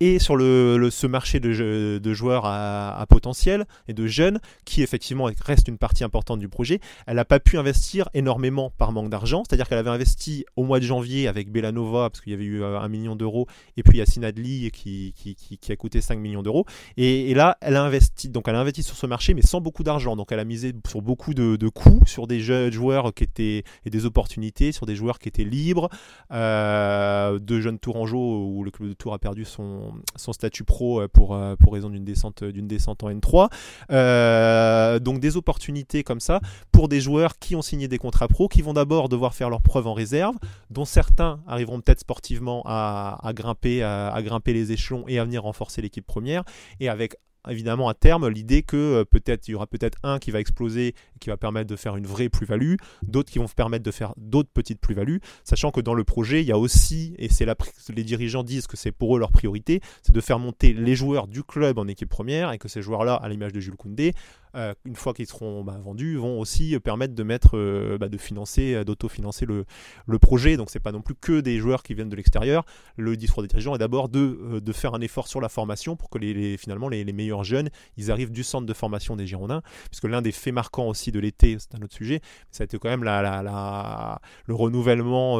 Et 0.00 0.18
sur 0.18 0.38
ce 0.38 1.06
marché 1.06 1.40
de, 1.40 2.12
joueurs 2.12 2.46
à 2.46 2.72
à, 2.72 3.06
potentiel 3.06 3.66
et 3.88 3.94
de 3.94 4.06
jeunes, 4.06 4.40
qui 4.64 4.82
effectivement 4.82 5.28
reste 5.40 5.68
une 5.68 5.78
partie 5.78 6.04
importante 6.04 6.38
du 6.38 6.48
projet. 6.48 6.80
Elle 7.06 7.16
n'a 7.16 7.24
pas 7.24 7.40
pu 7.40 7.58
investir 7.58 8.08
énormément 8.14 8.70
par 8.70 8.92
manque 8.92 9.10
d'argent, 9.10 9.42
c'est-à-dire 9.46 9.68
qu'elle 9.68 9.78
avait 9.78 9.90
investi 9.90 10.44
au 10.56 10.64
mois 10.64 10.80
de 10.80 10.84
janvier 10.84 11.28
avec 11.28 11.50
Belanova, 11.50 12.10
parce 12.10 12.20
qu'il 12.20 12.32
y 12.32 12.34
avait 12.34 12.44
eu 12.44 12.51
euh, 12.60 12.78
un 12.78 12.88
million 12.88 13.16
d'euros, 13.16 13.46
et 13.76 13.82
puis 13.82 13.98
Yacine 13.98 14.24
Adli 14.24 14.70
qui, 14.70 15.14
qui, 15.16 15.34
qui, 15.34 15.72
a 15.72 15.76
coûté 15.76 16.00
5 16.00 16.18
millions 16.18 16.42
d'euros. 16.42 16.66
Et, 16.96 17.32
là, 17.34 17.56
elle 17.60 17.76
a 17.76 17.82
investi, 17.82 18.28
donc 18.28 18.48
elle 18.48 18.56
a 18.56 18.60
investi 18.60 18.82
sur 18.82 18.96
ce 18.96 19.06
marché, 19.06 19.34
mais 19.34 19.42
sans 19.42 19.60
beaucoup 19.60 19.82
d'argent. 19.82 20.16
Donc 20.16 20.32
elle 20.32 20.40
a 20.40 20.44
misé 20.44 20.72
sur 20.88 21.02
beaucoup 21.02 21.34
de, 21.34 21.56
de 21.56 21.68
coûts, 21.68 22.02
sur 22.06 22.26
des 22.26 22.40
jeunes 22.40 22.72
joueurs 22.72 23.14
qui 23.14 23.24
étaient, 23.24 23.64
et 23.84 23.90
des 23.90 24.04
opportunités, 24.04 24.72
sur 24.72 24.86
des 24.86 24.96
joueurs 24.96 25.18
qui 25.18 25.28
étaient 25.28 25.44
libres, 25.44 25.88
euh, 26.32 27.31
de 27.44 27.60
jeunes 27.60 27.78
Tourangeau 27.78 28.46
où 28.46 28.64
le 28.64 28.70
club 28.70 28.88
de 28.88 28.94
Tours 28.94 29.14
a 29.14 29.18
perdu 29.18 29.44
son, 29.44 29.92
statut 30.16 30.64
pro 30.64 31.00
euh, 31.00 31.08
pour, 31.08 31.38
pour 31.58 31.72
raison 31.72 31.90
d'une 31.90 32.04
descente 32.04 32.44
d'une 32.44 32.66
descente 32.66 33.02
en 33.02 33.10
N3. 33.10 33.48
Euh, 33.90 34.98
donc 34.98 35.20
des 35.20 35.36
opportunités 35.36 36.02
comme 36.02 36.20
ça 36.20 36.40
pour 36.70 36.88
des 36.88 37.00
joueurs 37.00 37.38
qui 37.38 37.54
ont 37.56 37.62
signé 37.62 37.88
des 37.88 37.98
contrats 37.98 38.28
pro, 38.28 38.48
qui 38.48 38.62
vont 38.62 38.72
d'abord 38.72 39.08
devoir 39.08 39.34
faire 39.34 39.50
leurs 39.50 39.62
preuves 39.62 39.86
en 39.86 39.94
réserve, 39.94 40.36
dont 40.70 40.84
certains 40.84 41.40
arriveront 41.46 41.80
peut-être 41.80 42.00
sportivement 42.00 42.62
à, 42.64 43.32
grimper, 43.34 43.82
à, 43.82 44.20
grimper 44.22 44.52
les 44.52 44.72
échelons 44.72 45.04
et 45.08 45.18
à 45.18 45.24
venir 45.24 45.42
renforcer 45.42 45.82
l'équipe 45.82 46.06
première, 46.06 46.44
et 46.80 46.88
avec 46.88 47.16
évidemment 47.48 47.88
à 47.88 47.94
terme 47.94 48.28
l'idée 48.28 48.62
que 48.62 48.76
euh, 48.76 49.04
peut-être 49.04 49.48
il 49.48 49.52
y 49.52 49.54
aura 49.54 49.66
peut-être 49.66 49.98
un 50.02 50.18
qui 50.18 50.30
va 50.30 50.40
exploser 50.40 50.94
qui 51.20 51.30
va 51.30 51.36
permettre 51.36 51.68
de 51.70 51.76
faire 51.76 51.96
une 51.96 52.06
vraie 52.06 52.28
plus-value, 52.28 52.74
d'autres 53.02 53.30
qui 53.30 53.38
vont 53.38 53.46
permettre 53.48 53.84
de 53.84 53.90
faire 53.90 54.14
d'autres 54.16 54.50
petites 54.52 54.80
plus-values, 54.80 55.20
sachant 55.44 55.70
que 55.70 55.80
dans 55.80 55.94
le 55.94 56.04
projet 56.04 56.42
il 56.42 56.46
y 56.46 56.52
a 56.52 56.58
aussi 56.58 57.14
et 57.18 57.28
c'est 57.28 57.46
les 57.94 58.04
dirigeants 58.04 58.42
disent 58.42 58.66
que 58.66 58.76
c'est 58.76 58.92
pour 58.92 59.16
eux 59.16 59.20
leur 59.20 59.32
priorité, 59.32 59.80
c'est 60.02 60.14
de 60.14 60.20
faire 60.20 60.38
monter 60.38 60.72
les 60.72 60.94
joueurs 60.94 61.28
du 61.28 61.42
club 61.42 61.78
en 61.78 61.86
équipe 61.88 62.08
première 62.08 62.52
et 62.52 62.58
que 62.58 62.68
ces 62.68 62.82
joueurs-là, 62.82 63.14
à 63.14 63.28
l'image 63.28 63.52
de 63.52 63.60
Jules 63.60 63.76
Koundé, 63.76 64.14
euh, 64.54 64.74
une 64.84 64.96
fois 64.96 65.14
qu'ils 65.14 65.26
seront 65.26 65.64
bah, 65.64 65.78
vendus, 65.82 66.16
vont 66.16 66.38
aussi 66.38 66.78
permettre 66.80 67.14
de 67.14 67.22
mettre, 67.22 67.56
euh, 67.56 67.96
bah, 67.98 68.08
de 68.08 68.18
financer, 68.18 68.74
euh, 68.74 68.84
d'autofinancer 68.84 69.46
le, 69.46 69.64
le 70.06 70.18
projet. 70.18 70.56
Donc 70.56 70.70
c'est 70.70 70.80
pas 70.80 70.92
non 70.92 71.00
plus 71.00 71.14
que 71.14 71.40
des 71.40 71.58
joueurs 71.58 71.82
qui 71.82 71.94
viennent 71.94 72.08
de 72.08 72.16
l'extérieur. 72.16 72.64
Le 72.96 73.16
discours 73.16 73.42
des 73.42 73.48
dirigeants 73.48 73.74
est 73.74 73.78
d'abord 73.78 74.08
de, 74.08 74.60
de, 74.60 74.72
faire 74.72 74.94
un 74.94 75.00
effort 75.00 75.28
sur 75.28 75.40
la 75.40 75.48
formation 75.48 75.96
pour 75.96 76.10
que 76.10 76.18
les, 76.18 76.56
finalement 76.56 76.88
les, 76.88 77.04
meilleurs 77.12 77.44
jeunes, 77.44 77.70
ils 77.96 78.10
arrivent 78.10 78.32
du 78.32 78.42
centre 78.42 78.66
de 78.66 78.72
formation 78.72 79.16
des 79.16 79.26
Girondins, 79.26 79.62
puisque 79.90 80.04
l'un 80.04 80.22
des 80.22 80.32
faits 80.32 80.54
marquants 80.54 80.88
aussi 80.88 81.12
de 81.12 81.20
l'été, 81.20 81.56
c'est 81.58 81.74
un 81.74 81.82
autre 81.82 81.94
sujet, 81.94 82.20
ça 82.50 82.62
a 82.62 82.64
été 82.64 82.78
quand 82.78 82.88
même 82.88 83.04
la, 83.04 84.20
le 84.46 84.54
renouvellement 84.54 85.38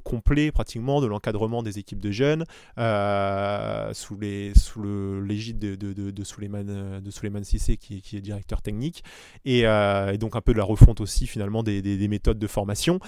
complet 0.00 0.50
pratiquement 0.50 1.00
de 1.00 1.06
l'encadrement 1.06 1.62
des 1.62 1.78
équipes 1.78 2.00
de 2.00 2.10
jeunes 2.10 2.44
sous 3.94 4.16
les 4.18 4.52
sous 4.54 4.82
l'égide 5.22 5.58
de, 5.58 5.74
de, 5.74 5.92
de, 5.92 6.10
de 6.10 6.24
Souleymane 6.24 7.44
Sissé 7.44 7.76
qui, 7.76 8.00
qui 8.00 8.16
est 8.16 8.20
directeur 8.20 8.49
technique, 8.58 9.04
euh, 9.46 10.12
et, 10.12 10.18
donc 10.18 10.36
un 10.36 10.40
peu 10.40 10.52
de 10.52 10.58
la 10.58 10.64
refonte 10.64 11.00
aussi 11.00 11.26
finalement 11.26 11.62
des, 11.62 12.08
méthodes 12.08 12.38
de 12.38 12.46
formation 12.46 12.98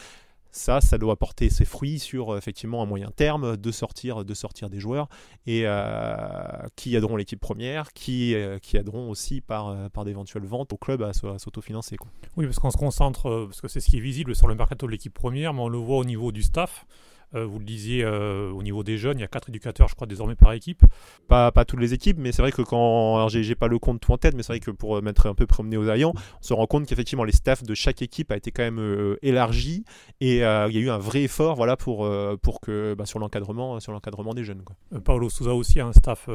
ça, 0.54 0.82
ça 0.82 0.98
doit 0.98 1.16
porter 1.16 1.48
ses 1.48 1.64
fruits 1.64 1.98
sur 1.98 2.36
effectivement 2.36 2.82
un 2.82 2.86
moyen 2.86 3.10
terme 3.10 3.56
de 3.56 3.70
sortir, 3.72 4.22
de 4.22 4.34
sortir 4.34 4.68
des 4.68 4.80
joueurs 4.80 5.08
et 5.46 5.62
euh, 5.64 5.86
qui 6.76 6.94
aideront 6.94 7.16
l'équipe 7.16 7.40
première, 7.40 7.94
qui, 7.94 8.34
euh, 8.34 8.58
qui 8.58 8.76
aideront 8.76 9.08
aussi 9.08 9.40
par, 9.40 9.74
par 9.92 10.04
d'éventuelles 10.04 10.44
ventes 10.44 10.74
au 10.74 10.76
club 10.76 11.02
à, 11.02 11.14
s'autofinancer. 11.14 11.96
Oui, 12.36 12.44
parce 12.44 12.58
qu'on 12.58 12.70
se 12.70 12.76
concentre, 12.76 13.46
parce 13.46 13.62
que 13.62 13.68
c'est 13.68 13.80
ce 13.80 13.88
qui 13.88 13.96
est 13.96 14.00
visible 14.00 14.36
sur 14.36 14.46
le 14.46 14.54
mercato 14.54 14.84
de 14.84 14.92
l'équipe 14.92 15.14
première, 15.14 15.54
mais 15.54 15.62
on 15.62 15.70
le 15.70 15.78
voit 15.78 15.96
au 15.96 16.04
niveau 16.04 16.32
du 16.32 16.42
staff. 16.42 16.84
Euh, 17.34 17.46
vous 17.46 17.58
le 17.58 17.64
disiez, 17.64 18.04
euh, 18.04 18.50
au 18.50 18.62
niveau 18.62 18.82
des 18.82 18.98
jeunes, 18.98 19.18
il 19.18 19.22
y 19.22 19.24
a 19.24 19.28
quatre 19.28 19.48
éducateurs, 19.48 19.88
je 19.88 19.94
crois, 19.94 20.06
désormais 20.06 20.34
par 20.34 20.52
équipe. 20.52 20.82
Pas, 21.28 21.50
pas 21.50 21.64
toutes 21.64 21.80
les 21.80 21.94
équipes, 21.94 22.18
mais 22.18 22.32
c'est 22.32 22.42
vrai 22.42 22.52
que 22.52 22.62
quand. 22.62 23.16
Alors, 23.16 23.28
j'ai 23.28 23.54
pas 23.54 23.68
le 23.68 23.78
compte 23.78 24.00
tout 24.00 24.12
en 24.12 24.18
tête, 24.18 24.34
mais 24.34 24.42
c'est 24.42 24.52
vrai 24.52 24.60
que 24.60 24.70
pour 24.70 25.00
mettre 25.02 25.26
un 25.26 25.34
peu 25.34 25.46
promené 25.46 25.76
aux 25.76 25.88
aillants, 25.88 26.12
on 26.14 26.42
se 26.42 26.52
rend 26.52 26.66
compte 26.66 26.86
qu'effectivement, 26.86 27.24
les 27.24 27.32
staffs 27.32 27.62
de 27.62 27.74
chaque 27.74 28.02
équipe 28.02 28.30
a 28.32 28.36
été 28.36 28.50
quand 28.50 28.62
même 28.62 28.80
euh, 28.80 29.16
élargi 29.22 29.84
et 30.20 30.36
il 30.36 30.38
y 30.38 30.42
a 30.42 30.68
eu 30.68 30.90
un 30.90 30.98
vrai 30.98 31.22
effort 31.22 31.56
voilà, 31.56 31.76
pour, 31.76 32.08
pour 32.42 32.60
que, 32.60 32.94
bah, 32.94 33.06
sur 33.06 33.18
l'encadrement 33.18 33.78
des 34.34 34.44
jeunes. 34.44 34.62
Quoi. 34.62 35.00
Paolo 35.00 35.28
Souza 35.28 35.54
aussi 35.54 35.80
a 35.80 35.86
un 35.86 35.92
staff 35.92 36.28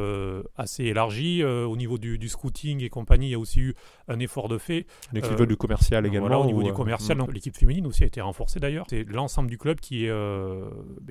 assez 0.58 0.86
élargi. 0.86 1.44
au 1.44 1.76
niveau 1.78 1.98
du, 1.98 2.18
du, 2.18 2.30
scouting 2.30 2.84
et 2.84 2.90
compagnie, 2.90 3.28
il 3.28 3.32
y 3.32 3.36
a 3.36 3.40
aussi 3.40 3.60
eu 3.60 3.74
un 4.08 4.20
effort 4.20 4.48
de 4.48 4.58
fait. 4.58 4.86
L'équipe 5.14 5.42
du 5.44 5.58
commercial 5.58 6.06
également. 6.06 6.42
au 6.42 6.46
niveau 6.46 6.64
du 6.64 6.74
commercial, 6.74 7.18
l'équipe 7.34 7.56
féminine 7.56 7.86
aussi 7.88 8.04
a 8.04 8.08
été 8.08 8.22
renforcée 8.22 8.60
d'ailleurs. 8.60 8.86
C'est 8.90 9.04
l'ensemble 9.04 9.50
du 9.50 9.58
club 9.58 9.80
qui 9.80 10.06
est 10.06 10.12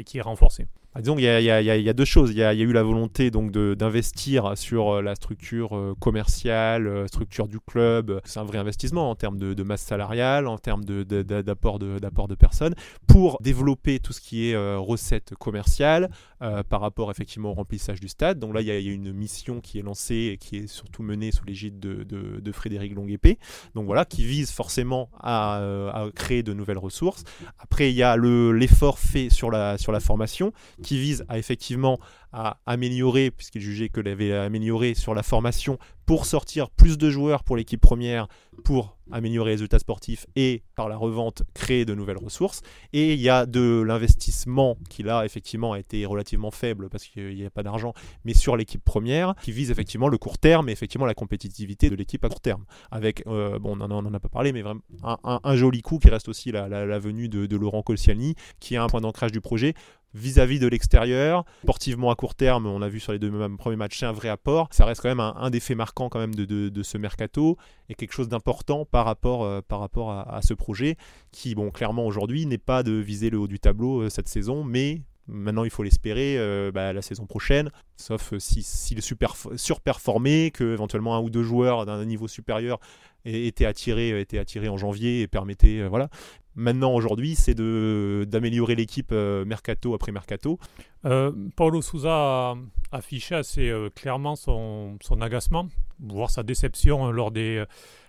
qui 0.04 0.18
est 0.18 0.22
renforcé. 0.22 0.66
Ah, 0.98 1.02
disons, 1.02 1.18
il 1.18 1.24
y, 1.24 1.28
a, 1.28 1.92
deux 1.92 2.06
choses. 2.06 2.30
Il 2.30 2.38
y, 2.38 2.42
a, 2.42 2.54
eu 2.54 2.72
la 2.72 2.82
volonté 2.82 3.30
donc 3.30 3.50
d'investir 3.50 4.56
sur 4.56 4.94
euh, 4.94 5.02
la 5.02 5.14
structure 5.14 5.76
euh, 5.76 5.94
commerciale, 6.00 6.86
euh, 6.86 7.06
structure 7.06 7.48
du 7.48 7.60
club. 7.60 8.18
C'est 8.24 8.40
un 8.40 8.44
vrai 8.44 8.56
investissement 8.56 9.10
en 9.10 9.14
termes 9.14 9.36
de, 9.36 9.62
masse 9.62 9.82
salariale, 9.82 10.46
en 10.46 10.56
termes 10.56 10.86
d'apport 10.86 11.78
de, 11.78 11.98
de, 11.98 12.34
personnes, 12.34 12.74
pour 13.06 13.36
développer 13.42 13.98
tout 13.98 14.14
ce 14.14 14.22
qui 14.22 14.48
est 14.48 14.56
recette 14.56 15.34
commerciale 15.34 16.08
par 16.38 16.80
rapport 16.80 17.10
effectivement 17.10 17.50
au 17.50 17.54
remplissage 17.54 18.00
du 18.00 18.08
stade. 18.08 18.38
Donc 18.38 18.54
là, 18.54 18.62
il 18.62 18.66
y, 18.66 18.70
a, 18.70 18.78
une 18.78 19.12
mission 19.12 19.60
qui 19.60 19.78
est 19.78 19.82
lancée 19.82 20.30
et 20.32 20.38
qui 20.38 20.56
est 20.56 20.66
surtout 20.66 21.02
menée 21.02 21.30
sous 21.30 21.44
l'égide 21.44 21.78
de, 21.78 22.52
Frédéric 22.52 22.94
Longuepé. 22.94 23.38
Donc 23.74 23.84
voilà, 23.84 24.06
qui 24.06 24.24
vise 24.24 24.50
forcément 24.50 25.10
à, 25.20 26.06
créer 26.14 26.42
de 26.42 26.54
nouvelles 26.54 26.78
ressources. 26.78 27.24
Après, 27.58 27.90
il 27.90 27.96
y 27.96 28.02
a 28.02 28.16
l'effort 28.16 28.98
fait 28.98 29.28
sur 29.28 29.50
la, 29.50 29.65
sur 29.78 29.92
la 29.92 30.00
formation 30.00 30.52
qui 30.82 30.98
vise 30.98 31.24
à 31.28 31.38
effectivement 31.38 31.98
à 32.32 32.58
améliorer, 32.66 33.30
puisqu'il 33.30 33.62
jugeait 33.62 33.88
que 33.88 34.00
l'avait 34.00 34.32
amélioré 34.32 34.94
sur 34.94 35.14
la 35.14 35.22
formation 35.22 35.78
pour 36.06 36.24
sortir 36.24 36.70
plus 36.70 36.98
de 36.98 37.10
joueurs 37.10 37.42
pour 37.42 37.56
l'équipe 37.56 37.80
première, 37.80 38.28
pour 38.64 38.96
améliorer 39.12 39.50
les 39.50 39.54
résultats 39.54 39.78
sportifs 39.78 40.26
et 40.34 40.62
par 40.74 40.88
la 40.88 40.96
revente 40.96 41.42
créer 41.54 41.84
de 41.84 41.94
nouvelles 41.94 42.18
ressources. 42.18 42.62
Et 42.92 43.14
il 43.14 43.20
y 43.20 43.28
a 43.28 43.46
de 43.46 43.82
l'investissement 43.86 44.76
qui 44.88 45.02
là 45.02 45.24
effectivement 45.24 45.72
a 45.72 45.78
été 45.78 46.06
relativement 46.06 46.50
faible 46.50 46.88
parce 46.88 47.04
qu'il 47.04 47.34
n'y 47.34 47.44
a 47.44 47.50
pas 47.50 47.62
d'argent, 47.62 47.92
mais 48.24 48.34
sur 48.34 48.56
l'équipe 48.56 48.82
première 48.84 49.34
qui 49.42 49.52
vise 49.52 49.70
effectivement 49.70 50.08
le 50.08 50.18
court 50.18 50.38
terme 50.38 50.68
et 50.68 50.72
effectivement 50.72 51.06
la 51.06 51.14
compétitivité 51.14 51.90
de 51.90 51.96
l'équipe 51.96 52.24
à 52.24 52.28
court 52.28 52.40
terme. 52.40 52.64
Avec, 52.90 53.24
euh, 53.26 53.58
bon 53.58 53.78
on 53.80 53.88
n'en 53.88 54.14
a 54.14 54.20
pas 54.20 54.28
parlé, 54.28 54.52
mais 54.52 54.62
vraiment 54.62 54.80
un, 55.02 55.56
joli 55.56 55.82
coup 55.82 55.98
qui 55.98 56.08
reste 56.08 56.28
aussi 56.28 56.52
la, 56.52 56.98
venue 56.98 57.28
de, 57.28 57.46
de 57.46 57.56
Laurent 57.56 57.82
Colciani 57.82 58.34
qui 58.60 58.74
est 58.74 58.78
un 58.78 58.86
point 58.86 59.00
d'ancrage 59.00 59.32
du 59.32 59.40
projet 59.40 59.74
vis-à-vis 60.16 60.58
de 60.58 60.66
l'extérieur. 60.66 61.44
Sportivement 61.62 62.10
à 62.10 62.14
court 62.14 62.34
terme, 62.34 62.66
on 62.66 62.82
a 62.82 62.88
vu 62.88 63.00
sur 63.00 63.12
les 63.12 63.18
deux 63.18 63.30
premiers 63.56 63.76
matchs, 63.76 63.98
c'est 64.00 64.06
un 64.06 64.12
vrai 64.12 64.28
apport. 64.28 64.68
Ça 64.72 64.84
reste 64.84 65.02
quand 65.02 65.08
même 65.08 65.20
un, 65.20 65.50
des 65.50 65.60
faits 65.60 65.76
marquants 65.76 66.08
quand 66.08 66.18
même 66.18 66.34
de, 66.34 66.82
ce 66.82 66.98
mercato 66.98 67.56
et 67.88 67.94
quelque 67.94 68.12
chose 68.12 68.28
d'important 68.28 68.84
par 68.84 69.04
rapport, 69.04 69.44
euh, 69.44 69.60
à, 69.68 70.40
ce 70.42 70.54
projet 70.54 70.96
qui, 71.32 71.54
bon, 71.54 71.70
clairement 71.70 72.06
aujourd'hui 72.06 72.46
n'est 72.46 72.58
pas 72.58 72.82
de 72.82 72.92
viser 72.92 73.30
le 73.30 73.38
haut 73.38 73.48
du 73.48 73.58
tableau 73.58 74.02
euh, 74.02 74.10
cette 74.10 74.28
saison, 74.28 74.64
mais 74.64 75.02
Maintenant, 75.28 75.64
il 75.64 75.70
faut 75.70 75.82
l'espérer 75.82 76.38
euh, 76.38 76.70
bah, 76.70 76.92
la 76.92 77.02
saison 77.02 77.26
prochaine, 77.26 77.72
sauf 77.96 78.32
s'il 78.38 78.62
si, 78.62 78.94
est 78.94 79.00
super, 79.00 79.34
surperformé, 79.56 80.52
que 80.52 80.72
éventuellement 80.72 81.16
un 81.16 81.20
ou 81.20 81.30
deux 81.30 81.42
joueurs 81.42 81.84
d'un 81.84 82.04
niveau 82.04 82.28
supérieur 82.28 82.78
étaient 83.24 83.66
attirés, 83.66 84.24
attirés 84.38 84.68
en 84.68 84.76
janvier 84.76 85.22
et 85.22 85.26
permettaient. 85.26 85.88
voilà 85.88 86.10
maintenant 86.56 86.92
aujourd'hui, 86.92 87.34
c'est 87.34 87.54
d'améliorer 87.54 88.74
l'équipe 88.74 89.10
euh, 89.12 89.44
mercato 89.44 89.94
après 89.94 90.10
mercato. 90.10 90.58
Euh, 91.04 91.30
Paulo 91.54 91.82
Souza 91.82 92.10
a 92.10 92.56
affiché 92.90 93.34
assez 93.34 93.68
euh, 93.68 93.90
clairement 93.90 94.34
son, 94.34 94.98
son, 95.02 95.20
agacement, 95.20 95.68
voire 96.00 96.30
sa 96.30 96.42
déception 96.42 97.12
lors, 97.12 97.30
des, 97.30 97.64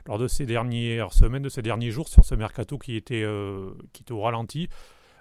lors 0.08 0.18
de 0.18 0.27
ces 0.27 0.46
dernières 0.46 1.13
semaines, 1.13 1.44
de 1.44 1.50
ces 1.50 1.62
derniers 1.62 1.92
jours 1.92 2.08
sur 2.08 2.25
ce 2.25 2.36
mercato 2.36 2.77
qui 2.77 2.96
était, 2.96 3.25
qui 3.94 4.01
était 4.01 4.12
au 4.13 4.22
ralenti. 4.22 4.70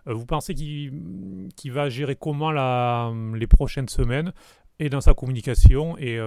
vous 0.06 0.26
pensez 0.26 0.54
qu'il 0.54 1.72
va 1.72 1.88
gérer 1.88 2.16
comment 2.16 2.52
la, 2.52 3.12
les 3.34 3.46
prochaines 3.46 3.88
semaines 3.88 4.32
et 4.78 4.88
dans 4.88 5.00
sa 5.00 5.14
communication 5.14 5.98
et 5.98 6.20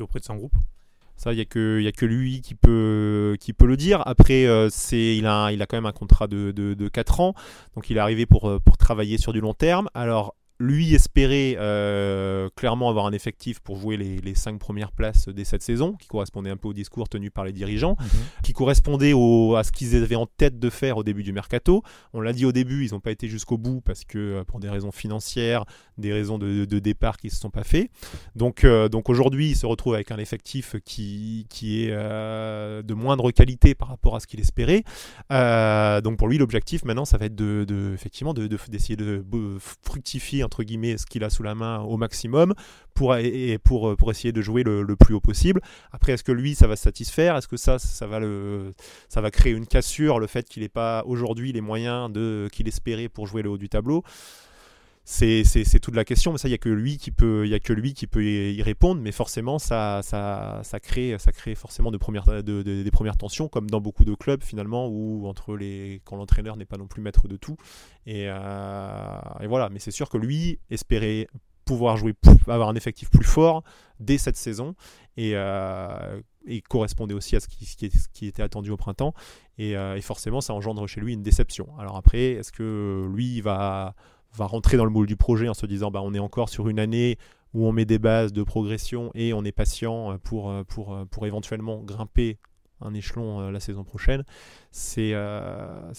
auprès 0.00 0.20
de 0.20 0.24
son 0.24 0.36
groupe? 0.36 0.54
Ça, 1.20 1.34
il 1.34 1.36
n'y 1.36 1.42
a, 1.42 1.44
que, 1.44 1.86
a 1.86 1.92
que 1.92 2.06
lui 2.06 2.40
qui 2.40 2.54
peut, 2.54 3.36
qui 3.40 3.52
peut 3.52 3.66
le 3.66 3.76
dire. 3.76 4.02
Après, 4.06 4.46
euh, 4.46 4.70
c'est, 4.70 5.18
il, 5.18 5.26
a, 5.26 5.50
quand 5.68 5.76
même 5.76 5.84
un 5.84 5.92
contrat 5.92 6.26
de, 6.28 6.50
de, 6.50 6.72
de 6.72 6.88
4 6.88 7.20
ans. 7.20 7.34
Donc, 7.74 7.90
il 7.90 7.98
est 7.98 8.00
arrivé 8.00 8.24
pour, 8.24 8.58
pour 8.64 8.78
travailler 8.78 9.18
sur 9.18 9.34
du 9.34 9.40
long 9.42 9.52
terme. 9.52 9.90
Alors, 9.92 10.34
lui 10.60 10.94
espérait 10.94 11.56
euh, 11.58 12.50
clairement 12.54 12.90
avoir 12.90 13.06
un 13.06 13.12
effectif 13.12 13.60
pour 13.60 13.78
jouer 13.78 13.96
les, 13.96 14.18
les, 14.18 14.34
cinq 14.34 14.58
premières 14.58 14.92
places 14.92 15.28
dès 15.28 15.44
cette 15.44 15.62
saison, 15.62 15.94
qui 15.94 16.06
correspondait 16.06 16.50
un 16.50 16.58
peu 16.58 16.68
au 16.68 16.74
discours 16.74 17.08
tenu 17.08 17.30
par 17.30 17.44
les 17.44 17.52
dirigeants, 17.52 17.96
mhm. 17.98 18.08
qui 18.44 18.52
correspondait 18.52 19.14
au, 19.14 19.56
à 19.56 19.64
ce 19.64 19.72
qu'ils 19.72 19.96
avaient 19.96 20.16
en 20.16 20.26
tête 20.26 20.58
de 20.58 20.68
faire 20.68 20.98
au 20.98 21.02
début 21.02 21.22
du 21.22 21.32
mercato. 21.32 21.82
On 22.12 22.20
l'a 22.20 22.34
dit 22.34 22.44
au 22.44 22.52
début, 22.52 22.84
ils 22.84 22.92
n'ont 22.92 23.00
pas 23.00 23.10
été 23.10 23.26
jusqu'au 23.26 23.56
bout 23.56 23.80
parce 23.80 24.04
que 24.04 24.18
euh, 24.18 24.44
pour 24.44 24.60
des 24.60 24.68
raisons 24.68 24.92
financières, 24.92 25.64
des 25.96 26.12
raisons 26.12 26.38
de, 26.38 26.66
de, 26.66 26.78
départ 26.78 27.16
qui 27.16 27.28
ne 27.28 27.32
se 27.32 27.38
sont 27.38 27.50
pas 27.50 27.64
faits. 27.64 27.90
Donc, 28.36 28.64
euh, 28.64 28.90
donc 28.90 29.08
aujourd'hui, 29.08 29.50
il 29.50 29.56
se 29.56 29.64
retrouve 29.64 29.94
avec 29.94 30.10
un 30.10 30.18
effectif 30.18 30.76
qui, 30.84 31.46
qui 31.48 31.84
est 31.84 31.90
de 31.90 32.94
moindre 32.94 33.30
qualité 33.30 33.74
par 33.74 33.88
rapport 33.88 34.14
à 34.14 34.20
ce 34.20 34.26
qu'il 34.26 34.40
espérait. 34.40 34.84
donc 35.30 36.18
pour 36.18 36.28
lui, 36.28 36.36
l'objectif 36.36 36.84
maintenant, 36.84 37.06
ça 37.06 37.16
va 37.16 37.26
être 37.26 37.34
de, 37.34 37.64
de 37.66 37.92
effectivement 37.94 38.34
d'essayer 38.34 38.96
de, 38.96 39.24
de, 39.26 39.58
fructifier 39.58 40.42
entre 40.50 40.64
guillemets 40.64 40.98
ce 40.98 41.06
qu'il 41.06 41.22
a 41.22 41.30
sous 41.30 41.44
la 41.44 41.54
main 41.54 41.78
au 41.78 41.96
maximum 41.96 42.54
pour, 42.94 43.14
et 43.14 43.58
pour, 43.62 43.96
pour 43.96 44.10
essayer 44.10 44.32
de 44.32 44.42
jouer 44.42 44.64
le, 44.64 44.96
plus 44.96 45.14
haut 45.14 45.20
possible. 45.20 45.60
Après, 45.92 46.12
est-ce 46.12 46.24
que 46.24 46.32
lui, 46.32 46.56
ça 46.56 46.66
va 46.66 46.74
se 46.74 46.82
satisfaire? 46.82 47.36
Est-ce 47.36 47.46
que 47.46 47.56
ça, 47.56 47.76
va, 48.06 48.20
ça 49.08 49.20
va 49.20 49.30
créer 49.30 49.52
une 49.52 49.66
cassure, 49.66 50.18
le 50.18 50.26
fait 50.26 50.48
qu'il 50.48 50.64
n'ait 50.64 50.68
pas 50.68 51.04
aujourd'hui 51.06 51.52
les 51.52 51.60
moyens 51.60 52.10
qu'il 52.50 52.66
espérait 52.66 53.08
pour 53.08 53.28
jouer 53.28 53.42
le 53.42 53.50
haut 53.50 53.58
du 53.58 53.68
tableau? 53.68 54.02
C'est, 55.04 55.80
toute 55.80 55.96
la 55.96 56.04
question, 56.04 56.32
mais 56.32 56.38
ça, 56.38 56.46
il 56.48 56.52
n'y 56.52 56.54
a 56.54 56.58
que 56.58 56.68
lui 56.68 56.98
qui 56.98 57.10
peut, 57.10 57.46
y 57.48 57.54
a 57.54 57.60
que 57.60 57.72
lui 57.72 57.94
qui 57.94 58.06
peut 58.06 58.24
y 58.24 58.62
répondre, 58.62 59.00
mais 59.00 59.12
forcément, 59.12 59.58
ça, 59.58 60.00
ça, 60.02 60.60
ça, 60.62 60.80
crée, 60.80 61.16
ça 61.18 61.32
crée 61.32 61.54
forcément 61.54 61.90
des 61.90 61.98
premières 61.98 63.16
tensions, 63.16 63.48
comme 63.48 63.68
dans 63.68 63.80
beaucoup 63.80 64.04
de 64.04 64.14
clubs 64.14 64.42
finalement, 64.42 64.88
où 64.88 65.26
entre 65.26 65.56
les, 65.56 66.00
quand 66.04 66.16
l'entraîneur 66.16 66.56
n'est 66.56 66.64
pas 66.64 66.76
non 66.76 66.86
plus 66.86 67.02
maître 67.02 67.28
de 67.28 67.36
tout, 67.36 67.56
et, 68.06 68.26
euh, 68.28 69.20
voilà. 69.48 69.68
Mais 69.70 69.78
c'est 69.78 69.90
sûr 69.90 70.08
que 70.08 70.18
lui 70.18 70.58
espérait 70.70 71.26
pouvoir 71.64 71.96
jouer, 71.96 72.14
avoir 72.46 72.68
un 72.68 72.74
effectif 72.74 73.10
plus 73.10 73.24
fort 73.24 73.62
dès 73.98 74.18
cette 74.18 74.36
saison, 74.36 74.74
et, 75.16 75.32
euh, 75.34 76.20
correspondait 76.68 77.14
aussi 77.14 77.36
à 77.36 77.40
ce 77.40 77.48
qui, 77.48 78.26
était 78.26 78.42
attendu 78.42 78.70
au 78.70 78.76
printemps, 78.76 79.14
euh, 79.60 79.94
et 79.94 80.00
forcément, 80.00 80.40
ça 80.40 80.54
engendre 80.54 80.86
chez 80.86 81.00
lui 81.00 81.14
une 81.14 81.22
déception. 81.22 81.68
Alors 81.78 81.96
après, 81.96 82.32
est-ce 82.32 82.52
que 82.52 83.08
lui 83.12 83.40
va 83.40 83.94
va 84.34 84.46
rentrer 84.46 84.76
dans 84.76 84.84
le 84.84 84.90
moule 84.90 85.06
du 85.06 85.16
projet 85.16 85.48
en 85.48 85.54
se 85.54 85.66
disant 85.66 85.90
bah, 85.90 86.00
on 86.02 86.14
est 86.14 86.18
encore 86.18 86.48
sur 86.48 86.68
une 86.68 86.78
année 86.78 87.18
où 87.52 87.66
on 87.66 87.72
met 87.72 87.84
des 87.84 87.98
bases 87.98 88.32
de 88.32 88.42
progression 88.42 89.10
et 89.14 89.32
on 89.32 89.44
est 89.44 89.52
patient 89.52 90.18
pour, 90.22 90.52
pour, 90.68 90.96
pour 91.10 91.26
éventuellement 91.26 91.82
grimper 91.82 92.38
un 92.80 92.94
échelon 92.94 93.40
euh, 93.40 93.50
la 93.50 93.60
saison 93.60 93.84
prochaine 93.84 94.24
C'est 94.70 95.12
euh, 95.14 95.92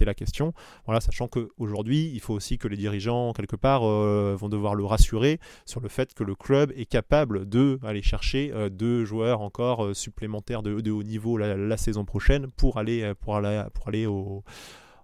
la 0.00 0.14
question. 0.14 0.52
Voilà, 0.86 1.00
sachant 1.00 1.28
qu'aujourd'hui, 1.28 2.10
il 2.14 2.20
faut 2.20 2.34
aussi 2.34 2.58
que 2.58 2.68
les 2.68 2.76
dirigeants, 2.76 3.32
quelque 3.32 3.56
part, 3.56 3.82
euh, 3.84 4.36
vont 4.38 4.48
devoir 4.48 4.74
le 4.74 4.84
rassurer 4.84 5.38
sur 5.66 5.80
le 5.80 5.88
fait 5.88 6.14
que 6.14 6.24
le 6.24 6.34
club 6.34 6.72
est 6.76 6.86
capable 6.86 7.48
de 7.48 7.78
aller 7.82 8.02
chercher 8.02 8.52
deux 8.70 9.04
joueurs 9.04 9.40
encore 9.40 9.94
supplémentaires 9.94 10.62
de, 10.62 10.90
haut 10.90 11.02
niveau 11.02 11.36
la, 11.36 11.56
la, 11.56 11.76
saison 11.76 12.04
prochaine 12.04 12.48
pour 12.56 12.78
aller, 12.78 13.12
pour 13.20 13.36
aller, 13.36 13.64
pour 13.74 13.88
aller 13.88 14.06
au 14.06 14.42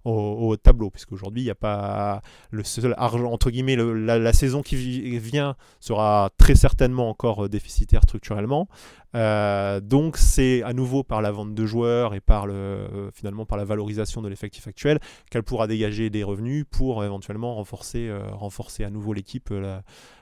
au, 0.05 0.57
tableau, 0.57 0.91
puisqu'aujourd'hui, 0.91 1.43
il 1.43 1.45
n'y 1.45 1.51
a 1.51 1.55
pas 1.55 2.21
le 2.51 2.63
seul 2.65 2.95
argent, 2.99 3.31
entre 3.31 3.51
guillemets, 3.51 3.77
la, 3.77 4.33
saison 4.33 4.63
qui 4.63 4.77
vient 5.19 5.57
sera 5.81 6.31
très 6.39 6.55
certainement 6.55 7.09
encore 7.09 7.45
euh, 7.45 7.49
déficitaire 7.49 8.03
structurellement. 8.03 8.69
Euh, 9.15 9.81
donc 9.81 10.17
c'est 10.17 10.65
à 10.65 10.73
nouveau 10.73 11.05
par 11.05 11.23
la 11.23 11.31
vente 11.31 11.55
de 11.55 11.67
joueurs 11.67 12.15
et 12.15 12.21
par 12.21 12.47
le, 12.47 12.55
euh, 12.55 13.11
finalement 13.13 13.47
par 13.47 13.57
la 13.57 13.65
valorisation 13.65 14.23
de 14.23 14.29
l'effectif 14.29 14.67
actuel 14.67 14.99
qu'elle 15.31 15.45
pourra 15.45 15.69
dégager 15.69 16.11
des 16.11 16.25
revenus 16.25 16.65
pour 16.69 17.05
éventuellement 17.05 17.55
renforcer, 17.55 18.13
renforcer 18.33 18.83
à 18.83 18.91
nouveau 18.91 19.13
l'équipe 19.13 19.53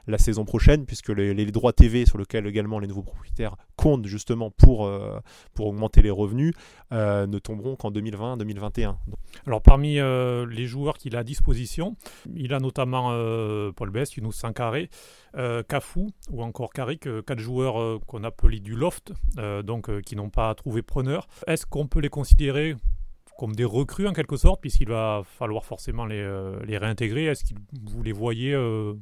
la, 0.06 0.18
saison 0.18 0.44
prochaine, 0.44 0.86
puisque 0.86 1.10
les, 1.10 1.46
droits 1.46 1.72
TV 1.72 2.06
sur 2.06 2.18
lesquels 2.18 2.46
également 2.46 2.78
les 2.78 2.86
nouveaux 2.86 3.02
propriétaires 3.02 3.56
comptent 3.76 4.06
justement 4.06 4.50
pour, 4.50 4.90
pour 5.54 5.66
augmenter 5.66 6.02
les 6.02 6.10
revenus 6.10 6.54
ne 6.90 7.38
tomberont 7.38 7.76
qu'en 7.76 7.90
2020-2021. 7.90 8.96
Alors 9.46 9.62
parmi 9.62 9.98
euh, 9.98 10.46
les 10.46 10.66
joueurs 10.66 10.98
qu'il 10.98 11.16
a 11.16 11.20
à 11.20 11.24
disposition, 11.24 11.96
il 12.34 12.54
a 12.54 12.60
notamment 12.60 13.10
euh, 13.12 13.72
Paul 13.72 13.90
Best, 13.90 14.16
Yunus 14.16 14.34
Sankaré, 14.34 14.90
euh, 15.36 15.62
Cafu 15.62 16.08
ou 16.30 16.42
encore 16.42 16.72
Carrick, 16.72 17.08
quatre 17.24 17.40
joueurs 17.40 18.00
qu'on 18.06 18.24
appelait 18.24 18.60
du 18.60 18.74
loft, 18.74 19.12
donc 19.64 20.00
qui 20.02 20.16
n'ont 20.16 20.30
pas 20.30 20.54
trouvé 20.54 20.82
preneur. 20.82 21.26
Est-ce 21.46 21.66
qu'on 21.66 21.86
peut 21.86 22.00
les 22.00 22.08
considérer 22.08 22.76
comme 23.38 23.54
des 23.54 23.64
recrues 23.64 24.06
en 24.06 24.12
quelque 24.12 24.36
sorte, 24.36 24.60
puisqu'il 24.60 24.88
va 24.88 25.22
falloir 25.24 25.64
forcément 25.64 26.06
les, 26.06 26.22
les 26.64 26.78
réintégrer. 26.78 27.26
Est-ce 27.26 27.44
que 27.44 27.58
vous 27.82 28.02
les 28.02 28.12
voyez 28.12 28.56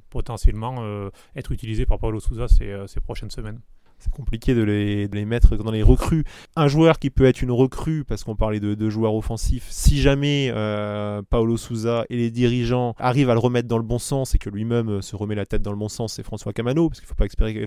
potentiellement 0.09 1.11
être 1.37 1.53
utilisés 1.53 1.87
par 1.87 1.99
Paulo 1.99 2.21
Souza 2.21 2.47
ces 2.49 3.01
prochaines 3.01 3.31
semaines? 3.31 3.61
C'est 4.01 4.13
compliqué 4.13 4.55
de 4.55 4.63
les, 4.63 5.09
de 5.09 5.15
les, 5.15 5.25
mettre 5.25 5.57
dans 5.57 5.71
les 5.71 5.83
recrues. 5.83 6.25
Un 6.57 6.69
joueur 6.69 6.99
qui 6.99 7.11
peut 7.11 7.27
être 7.27 7.43
une 7.43 7.53
recrue, 7.53 8.05
parce 8.05 8.25
qu'on 8.25 8.37
parlait 8.37 8.61
de, 8.61 8.75
de, 8.75 8.91
joueurs 8.91 9.15
offensifs, 9.15 9.67
si 9.71 10.01
jamais 10.01 10.51
euh, 10.55 11.23
Paolo 11.29 11.57
Souza 11.57 12.05
et 12.11 12.17
les 12.17 12.31
dirigeants 12.31 12.95
arrivent 12.99 13.31
à 13.31 13.35
le 13.35 13.41
remettre 13.41 13.69
dans 13.69 13.79
le 13.79 13.85
bon 13.85 13.99
sens 13.99 14.35
et 14.35 14.39
que 14.39 14.51
lui-même 14.51 14.89
euh, 14.89 15.03
se 15.03 15.15
remet 15.15 15.35
la 15.35 15.47
tête 15.47 15.63
dans 15.63 15.73
le 15.73 15.79
bon 15.79 15.89
sens, 15.89 16.15
c'est 16.15 16.23
François 16.23 16.53
Camano, 16.53 16.89
parce 16.89 17.01
qu'il 17.01 17.09
faut, 17.09 17.15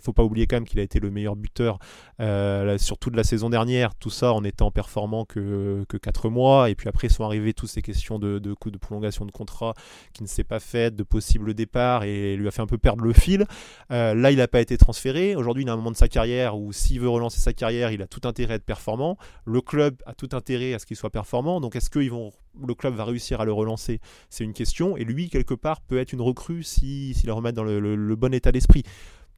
faut, 0.02 0.13
pas 0.13 0.24
oublier 0.24 0.48
quand 0.48 0.58
même 0.58 0.66
qu'il 0.66 0.80
a 0.80 0.84
été 0.84 1.00
le 1.00 1.12
meilleur 1.12 1.36
buteur 1.36 1.80
euh, 2.20 2.78
sur 2.78 2.98
toute 2.98 3.16
la 3.16 3.24
saison 3.24 3.50
dernière, 3.50 3.96
tout 3.96 4.10
ça 4.10 4.34
en 4.34 4.44
étant 4.44 4.72
performant 4.72 5.25
que, 5.25 5.86
que 5.88 5.98
4 5.98 6.30
mois, 6.30 6.70
et 6.70 6.75
puis 6.75 6.90
après 6.90 7.08
sont 7.13 7.24
arrivées 7.24 7.54
toutes 7.54 7.70
ces 7.70 7.82
questions 7.82 8.20
de, 8.20 8.40
de 8.40 8.54
de 8.72 8.78
prolongation 8.78 9.25
de 9.25 9.32
contrat 9.32 9.74
qui 10.13 10.24
ne 10.24 10.28
s'est 10.28 10.44
pas 10.44 10.60
faite, 10.60 10.96
de 10.96 11.04
possible 11.04 11.54
départ, 11.54 12.04
et 12.04 12.36
lui 12.36 12.48
a 12.48 12.52
fait 12.52 12.62
un 12.62 12.68
peu 12.68 12.78
perdre 12.78 13.04
le 13.04 13.13
fil. 13.13 13.46
Euh, 13.92 14.13
là, 14.13 14.32
il 14.32 14.38
n'a 14.38 14.48
pas 14.48 14.62
été 14.62 14.78
transféré. 14.78 15.36
Aujourd'hui, 15.36 15.63
il 15.63 15.70
a 15.70 15.74
un 15.74 15.75
moment 15.75 15.92
de 15.92 15.96
sa 15.96 16.08
carrière 16.08 16.23
ou 16.56 16.74
s'il 16.74 17.00
veut 17.00 17.10
relancer 17.10 17.39
sa 17.39 17.53
carrière, 17.53 17.92
il 17.92 18.01
a 18.01 18.08
tout 18.08 18.27
intérêt 18.27 18.53
à 18.53 18.56
être 18.58 18.65
performant. 18.65 19.18
Le 19.46 19.62
club 19.62 20.01
a 20.06 20.13
tout 20.13 20.30
intérêt 20.34 20.74
à 20.74 20.80
ce 20.80 20.86
qu'il 20.86 20.98
soit 20.98 21.10
performant. 21.10 21.62
Donc 21.62 21.75
est-ce 21.75 21.89
que 21.89 22.00
le 22.00 22.75
club 22.75 22.96
va 22.96 23.06
réussir 23.06 23.42
à 23.42 23.46
le 23.46 23.53
relancer? 23.53 24.00
C'est 24.30 24.44
une 24.44 24.53
question. 24.53 24.98
Et 24.98 25.03
lui, 25.03 25.30
quelque 25.30 25.53
part, 25.53 25.82
peut 25.82 26.00
être 26.00 26.13
une 26.13 26.22
recrue 26.22 26.63
s'il 26.63 27.15
si, 27.15 27.25
le 27.25 27.34
remet 27.34 27.53
dans 27.53 27.63
le 27.63 28.15
bon 28.15 28.34
état 28.34 28.51
d'esprit 28.51 28.84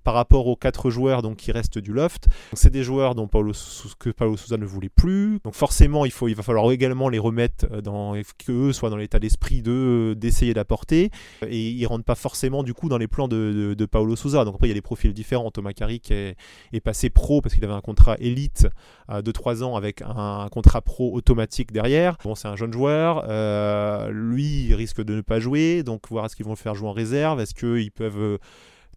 par 0.06 0.14
rapport 0.14 0.46
aux 0.48 0.56
quatre 0.56 0.92
joueurs 0.92 1.24
donc, 1.24 1.38
qui 1.38 1.52
restent 1.52 1.80
du 1.80 1.92
loft. 1.92 2.28
C'est 2.54 2.70
des 2.70 2.84
joueurs 2.84 3.16
dont 3.16 3.28
Paulo, 3.28 3.54
que 4.00 4.12
Paulo 4.12 4.38
Souza 4.38 4.56
ne 4.56 4.66
voulait 4.66 4.88
plus. 4.88 5.40
Donc 5.44 5.56
forcément, 5.56 6.06
il, 6.06 6.12
faut, 6.12 6.28
il 6.28 6.36
va 6.36 6.44
falloir 6.44 6.72
également 6.72 7.10
les 7.10 7.18
remettre 7.18 7.82
dans 7.82 8.14
qu'eux 8.38 8.72
soient 8.72 8.92
dans 8.92 8.98
l'état 8.98 9.18
d'esprit 9.20 9.64
de 9.64 10.16
d'essayer 10.16 10.54
d'apporter. 10.54 11.10
Et 11.48 11.70
ils 11.70 11.86
rentrent 11.88 12.06
pas 12.06 12.16
forcément 12.16 12.62
du 12.62 12.76
coup 12.76 12.88
dans 12.88 13.00
les 13.00 13.08
plans 13.08 13.28
de, 13.28 13.74
de, 13.76 13.86
Paulo 13.86 14.16
Souza. 14.16 14.46
Donc 14.46 14.56
après, 14.56 14.68
il 14.68 14.70
y 14.70 14.74
a 14.74 14.76
des 14.76 14.82
profils 14.82 15.12
différents. 15.12 15.50
Thomas 15.50 15.74
Carrick 15.74 16.12
est, 16.12 16.36
passé 16.84 17.10
pro 17.10 17.42
parce 17.42 17.56
qu'il 17.56 17.64
avait 17.64 17.74
un 17.74 17.82
contrat 17.82 18.16
élite 18.20 18.68
euh, 19.10 19.24
de 19.24 19.32
3 19.32 19.64
ans 19.64 19.76
avec 19.76 20.04
un, 20.04 20.48
contrat 20.52 20.82
pro 20.82 21.16
automatique 21.16 21.72
derrière. 21.72 22.18
Bon, 22.24 22.36
c'est 22.36 22.48
un 22.48 22.56
jeune 22.56 22.72
joueur. 22.72 23.26
Euh, 23.28 24.12
lui, 24.12 24.66
il 24.66 24.76
risque 24.76 25.02
de 25.04 25.16
ne 25.16 25.22
pas 25.22 25.40
jouer. 25.40 25.82
Donc 25.82 26.08
voir 26.10 26.26
est-ce 26.26 26.36
qu'ils 26.36 26.46
vont 26.46 26.52
le 26.52 26.58
faire 26.58 26.76
jouer 26.76 26.90
en 26.90 26.94
réserve. 26.94 27.42
Est-ce 27.42 27.56
qu'ils 27.56 27.92
peuvent 27.92 28.38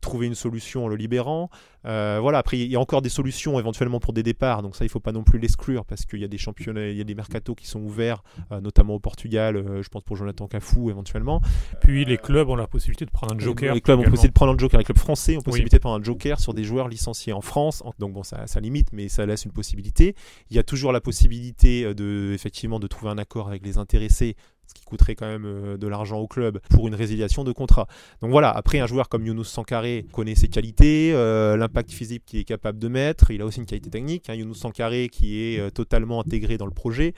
trouver 0.01 0.27
une 0.27 0.35
solution 0.35 0.85
en 0.85 0.89
le 0.89 0.97
libérant. 0.97 1.51
Euh, 1.87 2.19
voilà, 2.21 2.39
après, 2.39 2.59
il 2.59 2.71
y 2.71 2.77
a 2.77 2.81
encore 2.81 3.03
des 3.03 3.09
solutions 3.09 3.59
éventuellement 3.59 4.01
pour 4.01 4.13
des 4.13 4.23
départs, 4.23 4.63
donc 4.63 4.77
ça, 4.77 4.85
il 4.85 4.89
ne 4.89 4.91
faut 4.91 5.01
pas 5.01 5.13
non 5.13 5.23
plus 5.23 5.39
l'exclure 5.39 5.85
parce 5.85 6.05
qu'il 6.05 6.21
y 6.21 6.25
a 6.25 6.29
des 6.29 6.39
championnats, 6.39 6.89
il 6.89 6.97
y 6.97 7.01
a 7.01 7.05
des 7.05 7.15
mercatos 7.15 7.55
qui 7.55 7.67
sont 7.67 7.81
ouverts, 7.81 8.23
euh, 8.53 8.61
notamment 8.61 8.95
au 8.95 8.99
Portugal, 8.99 9.57
euh, 9.57 9.83
je 9.83 9.89
pense 9.89 10.03
pour 10.03 10.17
Jonathan 10.17 10.49
Cafou 10.49 10.91
éventuellement. 10.91 11.41
Puis 11.81 12.05
les 12.05 12.19
clubs 12.19 12.49
ont 12.49 12.57
la 12.57 12.67
possibilité 12.67 13.05
de 13.05 13.11
prendre 13.11 13.35
un 13.35 13.39
joker. 13.39 13.75
Les 13.75 13.81
clubs 13.81 13.99
ont 13.99 14.03
possibilité 14.03 14.29
de 14.29 14.33
prendre 14.33 14.53
un 14.53 14.59
joker, 14.59 14.79
les 14.79 14.85
clubs 14.85 14.99
français 14.99 15.35
ont 15.35 15.39
la 15.39 15.45
possibilité 15.45 15.77
de 15.77 15.81
prendre 15.81 16.01
un 16.01 16.05
joker 16.05 16.41
sur 16.41 16.53
des 16.53 16.65
joueurs 16.65 16.89
licenciés 16.89 17.33
en 17.33 17.41
France, 17.41 17.83
donc 17.99 18.13
bon, 18.13 18.23
ça, 18.23 18.47
ça 18.47 18.61
limite, 18.61 18.89
mais 18.93 19.09
ça 19.09 19.25
laisse 19.25 19.45
une 19.45 19.53
possibilité. 19.53 20.15
Il 20.51 20.57
y 20.57 20.59
a 20.59 20.65
toujours 20.65 20.93
la 20.93 21.01
possibilité 21.01 21.95
de, 21.95 22.33
effectivement, 22.35 22.81
de 22.81 22.87
trouver 22.87 23.11
un 23.11 23.19
accord 23.19 23.49
avec 23.49 23.65
les 23.65 23.79
intéressés 23.79 24.37
ce 24.69 24.75
qui 24.75 24.85
coûterait 24.85 25.15
quand 25.15 25.27
même 25.27 25.47
euh, 25.47 25.77
de 25.77 25.87
l'argent 25.87 26.19
au 26.19 26.27
club 26.27 26.61
pour 26.71 26.87
une 26.87 26.95
résiliation 26.95 27.43
de 27.45 27.53
contrat. 27.53 27.87
Donc 28.21 28.31
voilà, 28.31 28.51
après 28.51 28.79
un 28.79 28.87
joueur 28.87 29.09
comme 29.09 29.27
Younous 29.27 29.45
Sankaré 29.45 30.07
connaît 30.13 30.35
ses 30.35 30.49
qualités, 30.49 31.13
euh, 31.15 31.57
l'impact 31.57 31.91
physique 31.91 32.25
qu'il 32.27 32.41
est 32.41 32.45
capable 32.45 32.79
de 32.79 32.89
mettre, 32.89 33.31
il 33.31 33.41
a 33.41 33.47
aussi 33.47 33.61
une 33.61 33.67
qualité 33.67 33.91
technique, 33.91 34.29
hein, 34.29 34.35
Younous 34.35 34.55
Sankaré 34.55 35.09
qui 35.09 35.43
est 35.43 35.59
euh, 35.59 35.71
totalement 35.71 36.21
intégré 36.21 36.59
dans 36.59 36.67
le 36.67 36.73
projet 36.73 37.15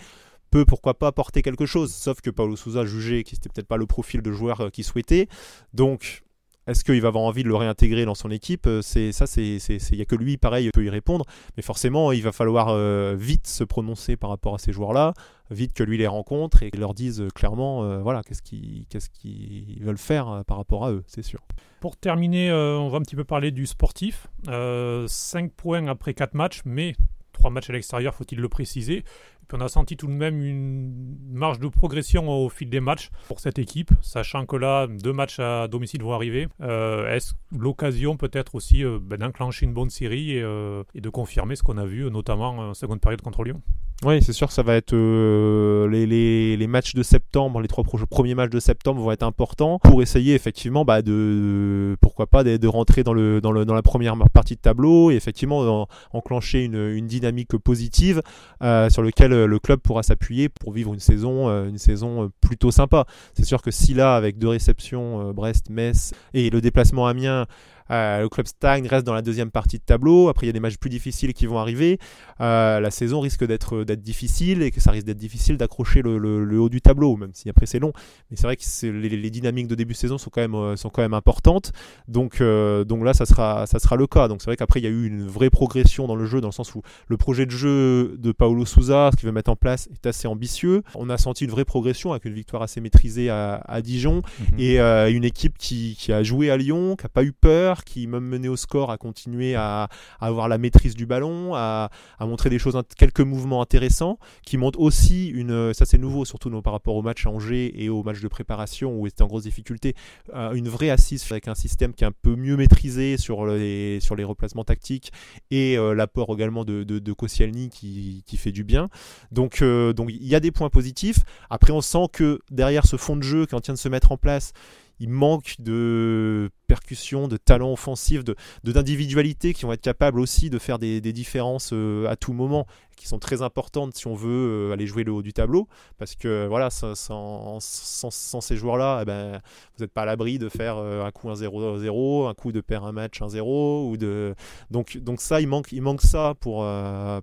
peut 0.50 0.64
pourquoi 0.64 0.95
pas 0.95 1.07
apporter 1.07 1.42
quelque 1.42 1.64
chose, 1.64 1.95
sauf 1.95 2.21
que 2.21 2.28
Paulo 2.28 2.57
Souza 2.57 2.85
jugeait 2.85 3.23
que 3.23 3.30
c'était 3.30 3.49
peut-être 3.49 3.69
pas 3.69 3.76
le 3.76 3.87
profil 3.87 4.21
de 4.21 4.33
joueur 4.33 4.73
qu'il 4.73 4.83
souhaitait. 4.83 5.28
Donc 5.75 6.25
est-ce 6.71 6.85
qu'il 6.85 7.00
va 7.00 7.09
avoir 7.09 7.25
envie 7.25 7.43
de 7.43 7.49
le 7.49 7.57
réintégrer 7.57 8.05
dans 8.05 8.15
son 8.15 8.31
équipe? 8.31 8.67
Euh, 8.69 8.81
C'est 8.81 9.11
ça, 9.11 9.27
c'est 9.27 9.57
il 9.57 9.97
y 9.97 10.03
a 10.03 10.05
que 10.05 10.15
lui, 10.15 10.37
pareil, 10.37 10.71
peut 10.73 10.85
y 10.85 10.91
répondre. 10.91 11.25
Mais 11.56 11.63
forcément, 11.63 12.13
il 12.13 12.23
va 12.23 12.30
falloir 12.30 12.69
euh, 12.69 13.17
vite 13.19 13.49
se 13.49 13.65
prononcer 13.65 14.17
par 14.17 14.30
rapport 14.30 14.54
à 14.54 14.59
ces 14.59 14.73
joueurs-là, 14.73 15.15
vite 15.50 15.73
que 15.73 15.83
lui 15.83 15.99
les 15.99 16.06
rencontre 16.06 16.63
et 16.63 16.71
leur 16.78 16.95
dise 16.95 17.26
clairement, 17.35 17.83
euh, 17.83 18.00
voilà, 18.00 18.23
qu'est-ce 18.23 18.43
qu'ils 18.43 18.87
qu'est-ce 18.89 19.11
qu'ils 19.11 19.83
veulent 19.83 19.99
faire 19.99 20.45
par 20.47 20.59
rapport 20.59 20.85
à 20.85 20.93
eux, 20.93 21.02
c'est 21.09 21.23
sûr. 21.23 21.41
Pour 21.80 21.97
terminer, 21.97 22.52
on 22.52 22.89
va 22.89 22.99
un 22.99 23.02
petit 23.02 23.17
peu 23.17 23.25
parler 23.25 23.50
du 23.50 23.67
sportif. 23.67 24.28
5 24.47 25.52
points 25.52 25.87
après 25.89 26.15
4 26.15 26.35
matchs, 26.35 26.61
mais 26.65 26.95
3 27.33 27.50
matchs 27.50 27.71
à 27.71 27.73
l'extérieur, 27.73 28.15
faut-il 28.15 28.39
le 28.39 28.49
préciser? 28.49 29.04
On 29.52 29.60
a 29.60 29.69
senti 29.69 29.97
tout 29.97 30.06
de 30.06 30.13
même 30.13 30.43
une 30.43 31.17
marge 31.32 31.58
de 31.58 31.69
progression 31.69 32.28
au 32.28 32.49
fil 32.49 32.69
des 32.69 32.80
matchs 32.80 33.10
pour 33.28 33.41
cette 33.41 33.58
équipe, 33.58 33.91
sachant 34.02 34.47
que 34.47 34.56
là, 34.56 34.86
deux 34.86 35.13
matchs 35.13 35.39
à 35.39 35.69
domicile 35.69 36.02
vont 36.02 36.13
arriver. 36.13 36.49
Euh, 36.60 37.15
est-ce 37.15 37.34
l'occasion 37.56 38.17
peut-être 38.17 38.54
aussi 38.54 38.84
euh, 38.84 38.99
ben, 39.00 39.19
d'enclencher 39.19 39.67
une 39.67 39.75
bonne 39.75 39.91
série 39.91 40.36
et, 40.36 40.43
euh, 40.43 40.82
de 40.95 41.08
confirmer 41.08 41.56
ce 41.56 41.63
qu'on 41.63 41.78
a 41.78 41.86
vu, 41.86 42.10
notamment 42.10 42.50
en 42.50 42.75
seconde 42.75 43.00
période 43.00 43.23
contre 43.23 43.45
Lyon? 43.45 43.60
Oui, 44.02 44.23
c'est 44.23 44.32
sûr 44.32 44.47
que 44.47 44.54
ça 44.54 44.63
va 44.63 44.76
être 44.76 44.97
les, 44.97 46.67
matchs 46.67 46.95
de 46.95 47.02
septembre, 47.02 47.60
les 47.60 47.69
trois 47.69 47.84
premiers 47.84 48.34
matchs 48.34 48.50
de 48.50 48.58
septembre 48.58 49.02
vont 49.02 49.13
être 49.13 49.23
importants 49.23 49.78
pour 49.78 50.00
essayer 50.00 50.34
effectivement 50.34 50.86
bah, 50.86 51.02
de 51.02 51.99
pourquoi 52.00 52.26
pas 52.26 52.43
de, 52.43 52.67
rentrer 52.67 53.02
dans, 53.02 53.13
la 53.13 53.82
première 53.82 54.17
partie 54.32 54.54
de 54.54 54.60
tableau 54.60 55.10
et 55.10 55.17
effectivement 55.17 55.86
enclencher 56.15 56.65
une, 56.65 56.76
une, 56.76 57.06
dynamique 57.06 57.54
positive 57.58 58.23
sur 58.63 59.02
lequel 59.02 59.40
le 59.47 59.59
club 59.59 59.81
pourra 59.81 60.03
s'appuyer 60.03 60.49
pour 60.49 60.73
vivre 60.73 60.93
une 60.95 61.00
saison, 61.00 61.49
euh, 61.49 61.69
une 61.69 61.79
saison 61.79 62.25
euh, 62.25 62.29
plutôt 62.41 62.71
sympa. 62.71 63.07
C'est 63.35 63.45
sûr 63.45 63.63
que 63.63 63.71
si 63.71 63.95
là, 63.95 64.17
avec 64.17 64.39
deux 64.39 64.49
réceptions, 64.49 65.29
euh, 65.29 65.33
Brest, 65.33 65.71
Metz 65.71 66.13
et 66.35 66.50
le 66.50 66.61
déplacement 66.61 67.07
à 67.07 67.11
Amiens, 67.11 67.43
euh, 67.43 67.45
le 67.91 68.29
club 68.29 68.47
stagne, 68.47 68.87
reste 68.87 69.07
dans 69.07 69.15
la 69.15 69.23
deuxième 69.23 69.50
partie 69.50 69.79
de 69.79 69.83
tableau. 69.83 70.29
Après, 70.29 70.47
il 70.47 70.49
y 70.49 70.50
a 70.50 70.53
des 70.53 70.61
matchs 70.61 70.76
plus 70.76 70.91
difficiles 70.91 71.35
qui 71.35 71.47
vont 71.47 71.59
arriver. 71.59 71.99
Euh, 72.41 72.81
la 72.81 72.91
saison 72.91 73.21
risque 73.21 73.45
d'être 73.45 73.85
difficile 73.85 74.63
et 74.63 74.71
que 74.71 74.81
ça 74.81 74.91
risque 74.91 75.07
d'être 75.07 75.19
difficile 75.19 75.57
d'accrocher 75.57 76.03
le, 76.03 76.61
haut 76.61 76.69
du 76.69 76.81
tableau, 76.81 77.17
même 77.17 77.31
si 77.35 77.49
après 77.49 77.67
c'est 77.67 77.79
long. 77.79 77.93
Mais 78.31 78.37
c'est 78.37 78.45
vrai 78.45 78.57
que 78.57 78.87
les, 78.87 79.31
dynamiques 79.31 79.69
de 79.69 79.75
début 79.75 79.93
de 79.93 79.99
saison 79.99 80.19
sont 80.19 80.31
quand 80.31 80.41
même, 80.41 80.55
euh, 80.55 80.76
sont 80.76 80.89
quand 80.89 81.03
même 81.03 81.15
importantes. 81.15 81.73
Donc, 82.09 82.41
donc 82.41 83.05
là, 83.05 83.15
ça 83.15 83.26
sera, 83.26 83.67
ça 83.67 83.79
sera 83.79 83.97
le 83.97 84.07
cas. 84.07 84.29
Donc 84.29 84.41
c'est 84.41 84.47
vrai 84.47 84.57
qu'après, 84.57 84.81
il 84.81 84.85
y 84.85 84.87
a 84.87 84.91
eu 84.91 85.07
une 85.07 85.26
vraie 85.26 85.50
progression 85.50 86.07
dans 86.07 86.17
le 86.17 86.26
jeu, 86.26 86.41
dans 86.41 86.49
le 86.49 86.53
sens 86.53 86.75
où 86.75 86.83
le 87.09 87.17
projet 87.17 87.47
de 87.47 87.50
jeu 87.50 88.17
de 88.19 88.33
Paolo 88.33 88.65
Souza, 88.65 89.11
ce 89.13 89.17
qu'il 89.17 89.26
veut 89.26 89.33
mettre 89.33 89.50
en 89.50 89.57
place, 89.57 89.89
est 89.93 90.07
assez 90.07 90.26
ambitieux. 90.29 90.83
On 90.95 91.11
a 91.11 91.19
senti 91.19 91.45
une 91.45 91.50
vraie 91.50 91.65
progression 91.65 92.13
avec 92.13 92.25
une 92.25 92.35
victoire 92.35 92.63
assez 92.63 92.81
maîtrisée 92.81 93.31
à, 93.31 93.81
Dijon 93.83 94.23
mhm. 94.53 94.61
et 94.61 94.79
une 95.11 95.25
équipe 95.25 95.57
qui, 95.59 95.97
qui 95.99 96.13
a 96.13 96.23
joué 96.23 96.50
à 96.50 96.57
Lyon, 96.57 96.97
qui 96.97 97.05
n'a 97.05 97.09
pas 97.09 97.25
eu 97.25 97.33
peur, 97.33 97.79
qui, 97.84 98.06
même 98.06 98.25
mené 98.25 98.49
au 98.49 98.56
score, 98.56 98.90
a 98.90 98.99
continué 98.99 99.54
à, 99.54 99.88
avoir 100.21 100.49
la 100.49 100.58
maîtrise 100.58 100.95
du 100.95 101.06
ballon, 101.06 101.54
à, 101.54 101.90
montrer 102.21 102.50
des 102.50 102.58
choses, 102.58 102.80
quelques 102.97 103.21
mouvements 103.21 103.62
intéressants, 103.62 104.19
qui 104.45 104.56
montrent 104.56 104.80
aussi 104.80 105.28
une, 105.28 105.73
ça 105.75 105.84
c'est 105.84 105.99
nouveau, 105.99 106.25
surtout 106.25 106.50
par 106.62 106.73
rapport 106.73 106.97
au 106.97 107.02
match 107.02 107.26
à 107.26 107.30
Angers 107.30 107.73
et 107.82 107.88
au 107.88 108.02
match 108.02 108.21
de 108.21 108.28
préparation 108.28 108.99
où 108.99 109.06
était 109.06 109.23
en 109.23 109.26
grosse 109.26 109.45
difficulté, 109.45 109.95
euh, 110.34 110.52
une 110.52 110.69
vraie 110.69 110.90
assise 110.90 111.25
avec 111.30 111.49
un 111.49 111.54
système 111.54 111.95
qui 111.95 112.04
est 112.04 112.06
un 112.06 112.12
peu 112.12 112.36
mieux 112.36 112.56
maîtrisé 112.56 113.16
sur 113.16 113.47
les, 113.47 114.00
sur 114.00 114.16
les 114.16 114.25
replacements 114.25 114.64
tactiques 114.64 115.12
et 115.50 115.76
euh, 115.78 115.95
l'apport 115.95 116.32
également 116.34 116.64
de, 116.64 116.84
de, 116.84 117.12
Koscielny 117.12 117.69
qui, 117.69 118.36
fait 118.36 118.52
du 118.52 118.64
bien. 118.64 118.88
Donc, 119.32 119.62
euh, 119.62 119.93
donc 119.93 120.10
il 120.10 120.26
y 120.26 120.34
a 120.34 120.40
des 120.40 120.50
points 120.50 120.71
positifs. 120.71 121.19
Après, 121.50 121.73
on 121.73 121.80
sent 121.80 122.06
que 122.12 122.40
derrière 122.50 122.86
ce 122.86 122.97
fond 122.97 123.16
de 123.16 123.23
jeu 123.23 123.47
qui 123.47 123.54
est 123.54 123.71
en 123.71 123.73
de 123.73 123.78
se 123.78 123.88
mettre 123.88 124.12
en 124.12 124.16
place, 124.16 124.52
il 124.99 125.08
manque 125.08 125.56
de 125.58 126.50
percussion, 126.71 127.26
de 127.26 127.37
talent 127.37 127.73
offensif, 127.73 128.23
de 128.23 128.37
d'individualité 128.63 129.54
qui 129.54 129.65
vont 129.65 129.73
être 129.73 129.80
capables 129.80 130.21
aussi 130.21 130.50
de 130.50 130.59
faire 130.61 130.78
des, 130.78 131.00
différences 131.00 131.71
euh, 131.73 132.06
à 132.09 132.15
tout 132.15 132.33
moment, 132.33 132.65
qui 132.97 133.09
sont 133.09 133.19
très 133.19 133.43
importantes 133.43 133.97
si 133.97 134.06
on 134.06 134.15
veut 134.15 134.69
euh, 134.69 134.73
aller 134.73 134.87
jouer 134.87 135.02
le 135.02 135.11
haut 135.11 135.23
du 135.23 135.33
tableau, 135.33 135.67
parce 135.99 136.15
que 136.15 136.47
voilà, 136.47 136.71
sans, 136.71 137.59
ces 137.61 138.56
joueurs-là, 138.56 139.00
eh 139.02 139.04
ben, 139.04 139.41
vous 139.76 139.83
n'êtes 139.83 139.93
pas 139.93 140.02
à 140.02 140.04
l'abri 140.04 140.39
de 140.39 140.49
faire 140.49 140.76
euh, 140.76 141.04
un 141.04 141.11
coup 141.11 141.28
1-0-0, 141.28 142.30
un 142.30 142.35
coup 142.35 142.52
de 142.52 142.61
perdre 142.61 142.87
un 142.87 142.93
match 142.93 143.21
1-0, 143.21 143.91
ou 143.91 143.97
de 143.97 144.37
donc 144.71 144.97
donc 144.99 145.21
ça, 145.21 145.41
il 145.41 145.49
manque 145.49 145.73
il 145.73 145.83
manque 145.83 146.02
ça 146.02 146.35
pour 146.39 146.65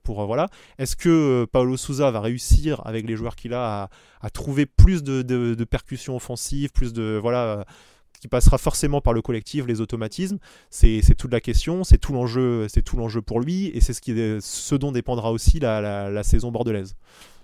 pour 0.04 0.26
voilà. 0.26 0.48
Est-ce 0.78 0.98
que 0.98 1.48
Paulo 1.54 1.78
Souza 1.78 2.12
va 2.12 2.20
réussir 2.20 2.82
avec 2.86 3.08
les 3.08 3.16
joueurs 3.16 3.38
qu'il 3.38 3.54
a 3.54 3.84
à, 3.84 3.90
à 4.20 4.30
trouver 4.30 4.66
plus 4.66 5.04
de, 5.04 5.22
de, 5.22 5.54
de 5.54 5.64
percussions 5.64 6.18
offensives, 6.18 6.72
plus 6.74 6.92
de 6.92 7.18
voilà 7.22 7.66
qui 8.20 8.28
passera 8.28 8.58
forcément 8.58 9.02
par 9.02 9.14
le 9.14 9.22
collectif, 9.22 9.66
les 9.68 9.82
automatismes. 9.82 10.38
C'est 10.70 11.16
toute 11.18 11.32
la 11.32 11.42
question, 11.42 11.84
c'est 11.84 11.98
tout 11.98 12.14
l'enjeu, 12.14 12.68
c'est 12.68 12.82
tout 12.82 12.98
l'enjeu 12.98 13.22
pour 13.22 13.40
lui, 13.40 13.68
et 13.68 13.82
c'est 13.82 13.94
ce, 13.94 14.02
qui 14.02 14.14
ce 14.40 14.76
dont 14.76 14.92
dépendra 14.92 15.32
aussi 15.32 15.60
la, 15.60 16.24
saison 16.24 16.52
bordelaise. 16.52 16.96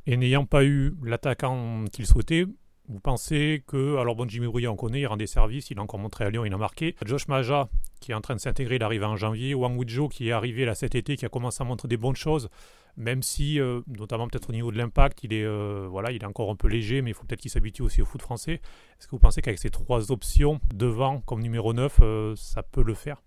Et 0.06 0.18
n'ayant 0.18 0.46
pas 0.46 0.66
eu 0.66 0.96
l'attaquant 1.04 1.86
qu'il 1.92 2.06
souhaitait, 2.06 2.46
vous 2.90 3.00
pensez 3.00 3.64
que, 3.66 3.98
alors 3.98 4.16
bon, 4.16 4.28
Jimmy 4.28 4.48
Brouillet, 4.48 4.68
on 4.68 4.76
connaît, 4.76 5.02
il 5.02 5.08
rend 5.08 5.18
des 5.18 5.28
services, 5.28 5.70
il 5.70 5.80
a 5.80 5.82
encore 5.82 6.00
montré 6.00 6.26
à 6.26 6.30
Lyon, 6.30 6.44
il 6.46 6.54
a 6.54 6.58
marqué. 6.58 6.96
Josh 7.06 7.28
Maja, 7.28 7.70
qui 8.02 8.12
est 8.12 8.16
en 8.16 8.22
train 8.22 8.36
de 8.36 8.40
s'intégrer, 8.40 8.76
il 8.76 8.84
arrive 8.84 9.04
en 9.04 9.16
janvier. 9.16 9.54
Wang 9.54 9.78
Wuzhou 9.78 10.10
qui 10.10 10.30
est 10.30 10.32
arrivé 10.32 10.66
là 10.66 10.76
cet 10.76 10.96
été, 10.96 11.16
qui 11.16 11.26
a 11.26 11.30
commencé 11.30 11.62
à 11.62 11.66
montrer 11.66 11.88
des 11.88 11.98
bonnes 11.98 12.16
choses, 12.16 12.50
même 12.98 13.24
si, 13.24 13.60
euh, 13.60 13.82
notamment 13.88 14.28
peut-être 14.28 14.50
au 14.50 14.54
niveau 14.54 14.72
de 14.72 14.78
l'impact, 14.78 15.24
il, 15.24 15.34
est, 15.34 15.46
euh, 15.46 15.88
voilà, 15.90 16.12
il 16.12 16.22
est 16.22 16.26
encore 16.26 16.52
un 16.52 16.56
peu 16.56 16.68
léger, 16.68 17.02
mais 17.02 17.12
il 17.12 17.14
faut 17.14 17.24
peut-être 17.24 17.42
qu'il 17.42 17.52
s'habitue 17.52 17.82
aussi 17.82 18.02
au 18.02 18.06
foot 18.06 18.22
français. 18.22 18.62
Est-ce 19.00 19.08
que 19.08 19.12
vous 19.12 19.20
pensez 19.20 19.42
qu'avec 19.42 19.60
ces 19.60 19.70
trois 19.70 20.12
options 20.12 20.60
devant 20.74 21.22
comme 21.22 21.42
numéro 21.42 21.74
9, 21.74 22.00
euh, 22.02 22.36
ça 22.36 22.64
peut 22.64 22.84
le 22.84 22.94
faire? 22.94 23.22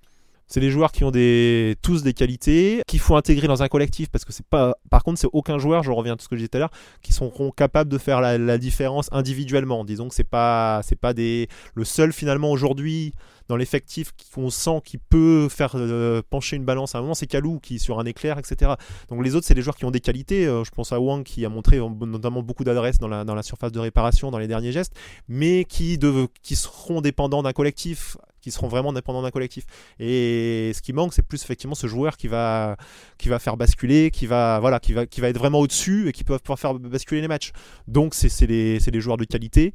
C'est 0.48 0.60
des 0.60 0.70
joueurs 0.70 0.92
qui 0.92 1.04
ont 1.04 1.10
des, 1.10 1.76
tous 1.82 2.02
des 2.02 2.12
qualités, 2.12 2.82
qu'il 2.86 3.00
faut 3.00 3.16
intégrer 3.16 3.48
dans 3.48 3.62
un 3.62 3.68
collectif 3.68 4.08
parce 4.10 4.24
que 4.24 4.32
c'est 4.32 4.46
pas. 4.46 4.76
Par 4.90 5.02
contre, 5.02 5.18
c'est 5.18 5.28
aucun 5.32 5.58
joueur, 5.58 5.82
je 5.82 5.90
reviens 5.90 6.12
à 6.14 6.16
tout 6.16 6.24
ce 6.24 6.28
que 6.28 6.36
je 6.36 6.40
disais 6.40 6.48
tout 6.48 6.58
à 6.58 6.60
l'heure, 6.60 6.70
qui 7.02 7.12
seront 7.12 7.50
capables 7.50 7.90
de 7.90 7.98
faire 7.98 8.20
la, 8.20 8.58
différence 8.58 9.08
individuellement. 9.12 9.84
Disons 9.84 10.08
que 10.08 10.14
c'est 10.14 10.24
pas, 10.24 10.80
c'est 10.84 10.98
pas 10.98 11.14
des. 11.14 11.48
Le 11.74 11.84
seul 11.84 12.12
finalement 12.12 12.50
aujourd'hui 12.50 13.12
dans 13.48 13.56
l'effectif 13.56 14.12
qu'on 14.34 14.50
sent 14.50 14.80
qui 14.84 14.98
peut 14.98 15.48
faire 15.48 15.72
euh, 15.74 16.22
pencher 16.28 16.56
une 16.56 16.64
balance 16.64 16.94
à 16.94 16.98
un 16.98 17.02
moment, 17.02 17.14
c'est 17.14 17.26
Kalou 17.26 17.58
qui 17.60 17.78
sur 17.78 17.98
un 17.98 18.04
éclair, 18.04 18.38
etc. 18.38 18.72
Donc 19.08 19.24
les 19.24 19.34
autres, 19.34 19.46
c'est 19.46 19.54
des 19.54 19.62
joueurs 19.62 19.76
qui 19.76 19.84
ont 19.84 19.90
des 19.90 20.00
qualités. 20.00 20.46
Euh, 20.46 20.64
je 20.64 20.70
pense 20.70 20.92
à 20.92 21.00
Wang 21.00 21.22
qui 21.22 21.44
a 21.44 21.48
montré 21.48 21.78
notamment 21.78 22.42
beaucoup 22.42 22.64
d'adresse 22.64 22.98
dans 22.98 23.08
la, 23.08 23.24
dans 23.24 23.34
la 23.34 23.42
surface 23.42 23.72
de 23.72 23.80
réparation, 23.80 24.30
dans 24.30 24.38
les 24.38 24.48
derniers 24.48 24.72
gestes, 24.72 24.94
mais 25.28 25.64
qui, 25.64 25.98
de, 25.98 26.28
qui 26.42 26.56
seront 26.56 27.00
dépendants 27.00 27.42
d'un 27.42 27.52
collectif 27.52 28.16
qui 28.46 28.52
seront 28.52 28.68
vraiment 28.68 28.92
dépendants 28.92 29.22
d'un 29.22 29.32
collectif. 29.32 29.64
Et 29.98 30.70
ce 30.72 30.80
qui 30.80 30.92
manque, 30.92 31.12
c'est 31.12 31.26
plus 31.26 31.42
effectivement 31.42 31.74
ce 31.74 31.88
joueur 31.88 32.16
qui 32.16 32.28
va, 32.28 32.76
qui 33.18 33.28
va 33.28 33.40
faire 33.40 33.56
basculer, 33.56 34.12
qui 34.12 34.26
va, 34.26 34.60
voilà, 34.60 34.78
qui 34.78 34.92
va, 34.92 35.04
qui 35.04 35.20
va 35.20 35.28
être 35.28 35.38
vraiment 35.38 35.58
au-dessus 35.58 36.08
et 36.08 36.12
qui 36.12 36.22
peut 36.22 36.38
pouvoir 36.38 36.60
faire 36.60 36.74
basculer 36.74 37.20
les 37.20 37.26
matchs. 37.26 37.50
Donc 37.88 38.14
c'est 38.14 38.46
des, 38.46 39.00
joueurs 39.00 39.16
de 39.16 39.24
qualité. 39.24 39.74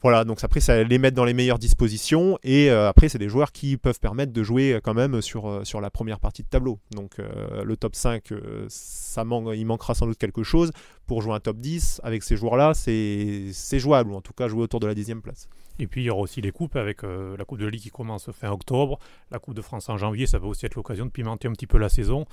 Voilà, 0.00 0.24
donc 0.24 0.38
après, 0.44 0.60
ça 0.60 0.80
les 0.84 0.98
mettre 0.98 1.16
dans 1.16 1.24
les 1.24 1.34
meilleures 1.34 1.58
dispositions. 1.58 2.38
Et 2.44 2.70
euh, 2.70 2.88
après, 2.88 3.08
c'est 3.08 3.18
des 3.18 3.28
joueurs 3.28 3.50
qui 3.50 3.76
peuvent 3.76 3.98
permettre 3.98 4.32
de 4.32 4.42
jouer 4.44 4.74
euh, 4.74 4.80
quand 4.80 4.94
même 4.94 5.20
sur, 5.20 5.48
euh, 5.48 5.64
sur 5.64 5.80
la 5.80 5.90
première 5.90 6.20
partie 6.20 6.44
de 6.44 6.48
tableau. 6.48 6.78
Donc 6.92 7.18
le 7.18 7.76
top 7.76 7.96
5, 7.96 8.32
ça 8.68 9.24
il 9.54 9.66
manquera 9.66 9.94
sans 9.94 10.06
doute 10.06 10.18
quelque 10.18 10.42
chose. 10.42 10.70
Pour 11.06 11.22
jouer 11.22 11.34
un 11.34 11.40
top 11.40 11.58
10, 11.58 12.00
avec 12.04 12.22
ces 12.22 12.36
joueurs-là, 12.36 12.74
c'est 12.74 13.78
jouable, 13.78 14.12
ou 14.12 14.14
en 14.14 14.20
tout 14.20 14.32
cas 14.32 14.46
jouer 14.46 14.62
autour 14.62 14.80
de 14.80 14.86
la 14.86 14.94
dixième 14.94 15.22
place. 15.22 15.48
Et 15.78 15.86
puis 15.86 16.02
il 16.02 16.04
y 16.04 16.10
aura 16.10 16.20
aussi 16.20 16.40
les 16.40 16.50
coupes 16.50 16.76
avec 16.76 17.02
la 17.02 17.44
Coupe 17.44 17.58
de 17.58 17.66
Ligue 17.66 17.82
qui 17.82 17.90
commence 17.90 18.30
fin 18.32 18.50
octobre, 18.50 18.98
la 19.30 19.38
Coupe 19.38 19.54
de 19.54 19.62
France 19.62 19.88
en 19.88 19.96
janvier, 19.96 20.26
ça 20.26 20.38
va 20.38 20.46
aussi 20.46 20.66
être 20.66 20.74
l'occasion 20.74 21.06
de 21.06 21.10
pimenter 21.10 21.48
un 21.48 21.52
petit 21.52 21.66
peu 21.66 21.78
la 21.78 21.88
saison, 21.88 22.26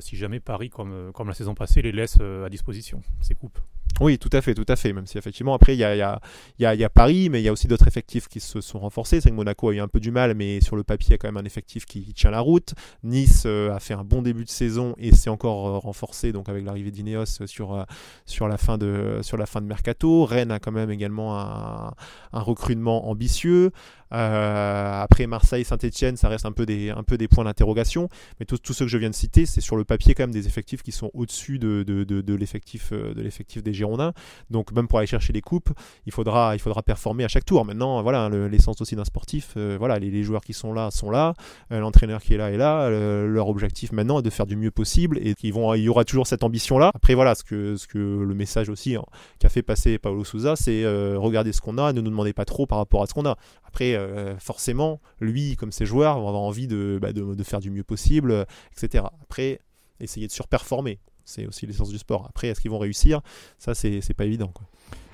si 0.00 0.16
jamais 0.16 0.40
Paris, 0.40 0.68
comme, 0.68 1.10
comme 1.14 1.28
la 1.28 1.34
saison 1.34 1.54
passée, 1.54 1.82
les 1.82 1.92
laisse 1.92 2.18
à 2.20 2.48
disposition, 2.48 3.02
ces 3.20 3.34
coupes. 3.34 3.58
Oui, 4.02 4.18
tout 4.18 4.30
à 4.32 4.40
fait, 4.40 4.52
tout 4.52 4.64
à 4.66 4.74
fait. 4.74 4.92
Même 4.92 5.06
si 5.06 5.16
effectivement, 5.16 5.54
après, 5.54 5.76
il 5.76 5.78
y 5.78 5.84
a, 5.84 6.88
Paris, 6.90 7.28
mais 7.30 7.40
il 7.40 7.44
y 7.44 7.48
a 7.48 7.52
aussi 7.52 7.68
d'autres 7.68 7.86
effectifs 7.86 8.26
qui 8.26 8.40
se 8.40 8.60
sont 8.60 8.80
renforcés. 8.80 9.20
C'est 9.20 9.30
que 9.30 9.34
Monaco 9.34 9.68
a 9.68 9.74
eu 9.74 9.80
un 9.80 9.86
peu 9.86 10.00
du 10.00 10.10
mal, 10.10 10.34
mais 10.34 10.60
sur 10.60 10.74
le 10.74 10.82
papier, 10.82 11.10
il 11.10 11.12
y 11.12 11.14
a 11.14 11.18
quand 11.18 11.28
même 11.28 11.36
un 11.36 11.46
effectif 11.46 11.86
qui, 11.86 12.12
tient 12.12 12.32
la 12.32 12.40
route. 12.40 12.74
Nice 13.04 13.44
euh, 13.46 13.72
a 13.72 13.78
fait 13.78 13.94
un 13.94 14.02
bon 14.02 14.20
début 14.22 14.44
de 14.44 14.50
saison 14.50 14.94
et 14.98 15.14
s'est 15.14 15.30
encore 15.30 15.68
euh, 15.68 15.78
renforcé 15.78 16.32
donc 16.32 16.48
avec 16.48 16.64
l'arrivée 16.64 16.90
d'Ineos 16.90 17.46
sur, 17.46 17.74
euh, 17.74 17.84
sur, 18.26 18.48
la 18.48 18.58
fin 18.58 18.76
de, 18.76 19.20
mercato. 19.62 20.24
Rennes 20.24 20.50
a 20.50 20.58
quand 20.58 20.72
même 20.72 20.90
également 20.90 21.38
un 21.38 22.40
recrutement 22.40 23.08
ambitieux. 23.08 23.70
Euh, 24.12 25.02
après 25.02 25.26
Marseille, 25.26 25.64
Saint-Etienne, 25.64 26.16
ça 26.16 26.28
reste 26.28 26.46
un 26.46 26.52
peu 26.52 26.66
des, 26.66 26.90
un 26.90 27.02
peu 27.02 27.16
des 27.16 27.28
points 27.28 27.44
d'interrogation. 27.44 28.08
Mais 28.38 28.46
tous 28.46 28.72
ceux 28.72 28.84
que 28.84 28.90
je 28.90 28.98
viens 28.98 29.10
de 29.10 29.14
citer, 29.14 29.46
c'est 29.46 29.60
sur 29.60 29.76
le 29.76 29.84
papier 29.84 30.14
quand 30.14 30.24
même 30.24 30.32
des 30.32 30.46
effectifs 30.46 30.82
qui 30.82 30.92
sont 30.92 31.10
au-dessus 31.14 31.58
de, 31.58 31.82
de, 31.82 32.04
de, 32.04 32.34
l'effectif, 32.34 32.90
euh, 32.92 33.14
de 33.14 33.22
l'effectif 33.22 33.62
des 33.62 33.72
Girondins. 33.72 34.12
Donc 34.50 34.72
même 34.72 34.88
pour 34.88 34.98
aller 34.98 35.06
chercher 35.06 35.32
les 35.32 35.40
coupes, 35.40 35.70
il 36.06 36.12
faudra, 36.12 36.54
il 36.54 36.58
faudra 36.58 36.82
performer 36.82 37.24
à 37.24 37.28
chaque 37.28 37.44
tour. 37.44 37.64
Maintenant, 37.64 38.02
voilà, 38.02 38.28
l'essence 38.28 38.80
aussi 38.80 38.96
d'un 38.96 39.04
sportif, 39.04 39.54
euh, 39.56 39.76
voilà, 39.78 39.98
les, 39.98 40.22
joueurs 40.22 40.42
qui 40.42 40.52
sont 40.52 40.72
là 40.72 40.90
sont 40.92 41.10
là, 41.10 41.34
l'entraîneur 41.70 42.22
qui 42.22 42.34
est 42.34 42.36
là 42.36 42.52
est 42.52 42.56
là. 42.56 42.88
leur 42.90 43.48
objectif 43.48 43.90
maintenant 43.90 44.20
est 44.20 44.22
de 44.22 44.30
faire 44.30 44.46
du 44.46 44.54
mieux 44.54 44.70
possible 44.70 45.18
et 45.20 45.34
qu'ils 45.34 45.52
vont, 45.52 45.74
il 45.74 45.82
y 45.82 45.88
aura 45.88 46.04
toujours 46.04 46.28
cette 46.28 46.44
ambition-là. 46.44 46.92
Après 46.94 47.14
voilà, 47.14 47.34
ce 47.34 47.42
que, 47.42 47.74
ce 47.76 47.88
que 47.88 47.98
le 47.98 48.34
message 48.34 48.68
aussi 48.68 48.94
hein, 48.94 49.02
qu'a 49.40 49.48
fait 49.48 49.62
passer 49.62 49.98
Paolo 49.98 50.22
Souza, 50.22 50.54
c'est 50.54 50.84
regardez 51.16 51.52
ce 51.52 51.60
qu'on 51.60 51.78
a, 51.78 51.92
ne 51.92 52.00
nous 52.00 52.10
demandez 52.10 52.32
pas 52.32 52.44
trop 52.44 52.66
par 52.66 52.78
rapport 52.78 53.02
à 53.02 53.06
ce 53.06 53.14
qu'on 53.14 53.26
a. 53.26 53.36
Après, 53.66 53.96
euh, 54.02 54.38
forcément, 54.38 55.00
lui, 55.20 55.56
comme 55.56 55.72
ses 55.72 55.86
joueurs, 55.86 56.20
vont 56.20 56.28
avoir 56.28 56.42
envie 56.42 56.66
bah, 56.66 57.12
de, 57.12 57.34
de, 57.34 57.42
faire 57.42 57.60
du 57.60 57.70
mieux 57.70 57.84
possible, 57.84 58.46
etc. 58.76 59.04
Après, 59.22 59.60
essayer 60.00 60.26
de 60.26 60.32
surperformer. 60.32 60.98
C'est 61.24 61.46
aussi 61.46 61.66
l'essence 61.66 61.90
du 61.90 61.98
sport. 61.98 62.26
Après, 62.28 62.48
est-ce 62.48 62.60
qu'ils 62.60 62.70
vont 62.70 62.78
réussir? 62.78 63.20
Ça, 63.58 63.74
c'est 63.74 64.14
pas 64.14 64.24
évident. 64.24 64.52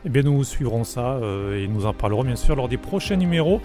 Eh 0.07 0.11
bien, 0.11 0.23
nous 0.23 0.45
suivrons 0.45 0.85
ça 0.85 1.15
euh, 1.15 1.61
et 1.61 1.67
nous 1.67 1.85
en 1.85 1.93
parlerons 1.93 2.23
bien 2.23 2.37
sûr 2.37 2.55
lors 2.55 2.69
des 2.69 2.77
prochains 2.77 3.17
numéros 3.17 3.61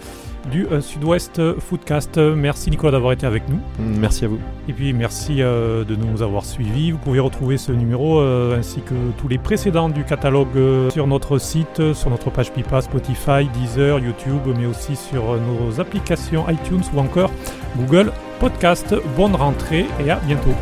du 0.50 0.66
euh, 0.66 0.80
Sud-Ouest 0.80 1.40
Foodcast. 1.60 2.18
Merci 2.18 2.70
Nicolas 2.70 2.90
d'avoir 2.90 3.12
été 3.12 3.24
avec 3.24 3.48
nous. 3.48 3.60
Merci 3.78 4.24
à 4.24 4.28
vous. 4.28 4.40
Et 4.68 4.72
puis 4.72 4.92
merci 4.92 5.42
euh, 5.42 5.84
de 5.84 5.94
nous 5.94 6.22
avoir 6.22 6.44
suivis. 6.44 6.90
Vous 6.90 6.98
pouvez 6.98 7.20
retrouver 7.20 7.56
ce 7.56 7.70
numéro 7.70 8.20
ainsi 8.20 8.80
que 8.80 8.94
tous 9.16 9.28
les 9.28 9.38
précédents 9.38 9.88
du 9.88 10.02
catalogue 10.04 10.90
sur 10.90 11.06
notre 11.06 11.38
site, 11.38 11.92
sur 11.94 12.10
notre 12.10 12.30
page 12.30 12.52
Pipa, 12.52 12.82
Spotify, 12.82 13.48
Deezer, 13.54 14.00
YouTube, 14.00 14.42
mais 14.58 14.66
aussi 14.66 14.96
sur 14.96 15.36
nos 15.36 15.80
applications 15.80 16.48
iTunes 16.48 16.82
ou 16.94 16.98
encore 16.98 17.30
Google 17.76 18.12
Podcast. 18.40 18.94
Bonne 19.16 19.36
rentrée 19.36 19.86
et 20.04 20.10
à 20.10 20.16
bientôt. 20.16 20.54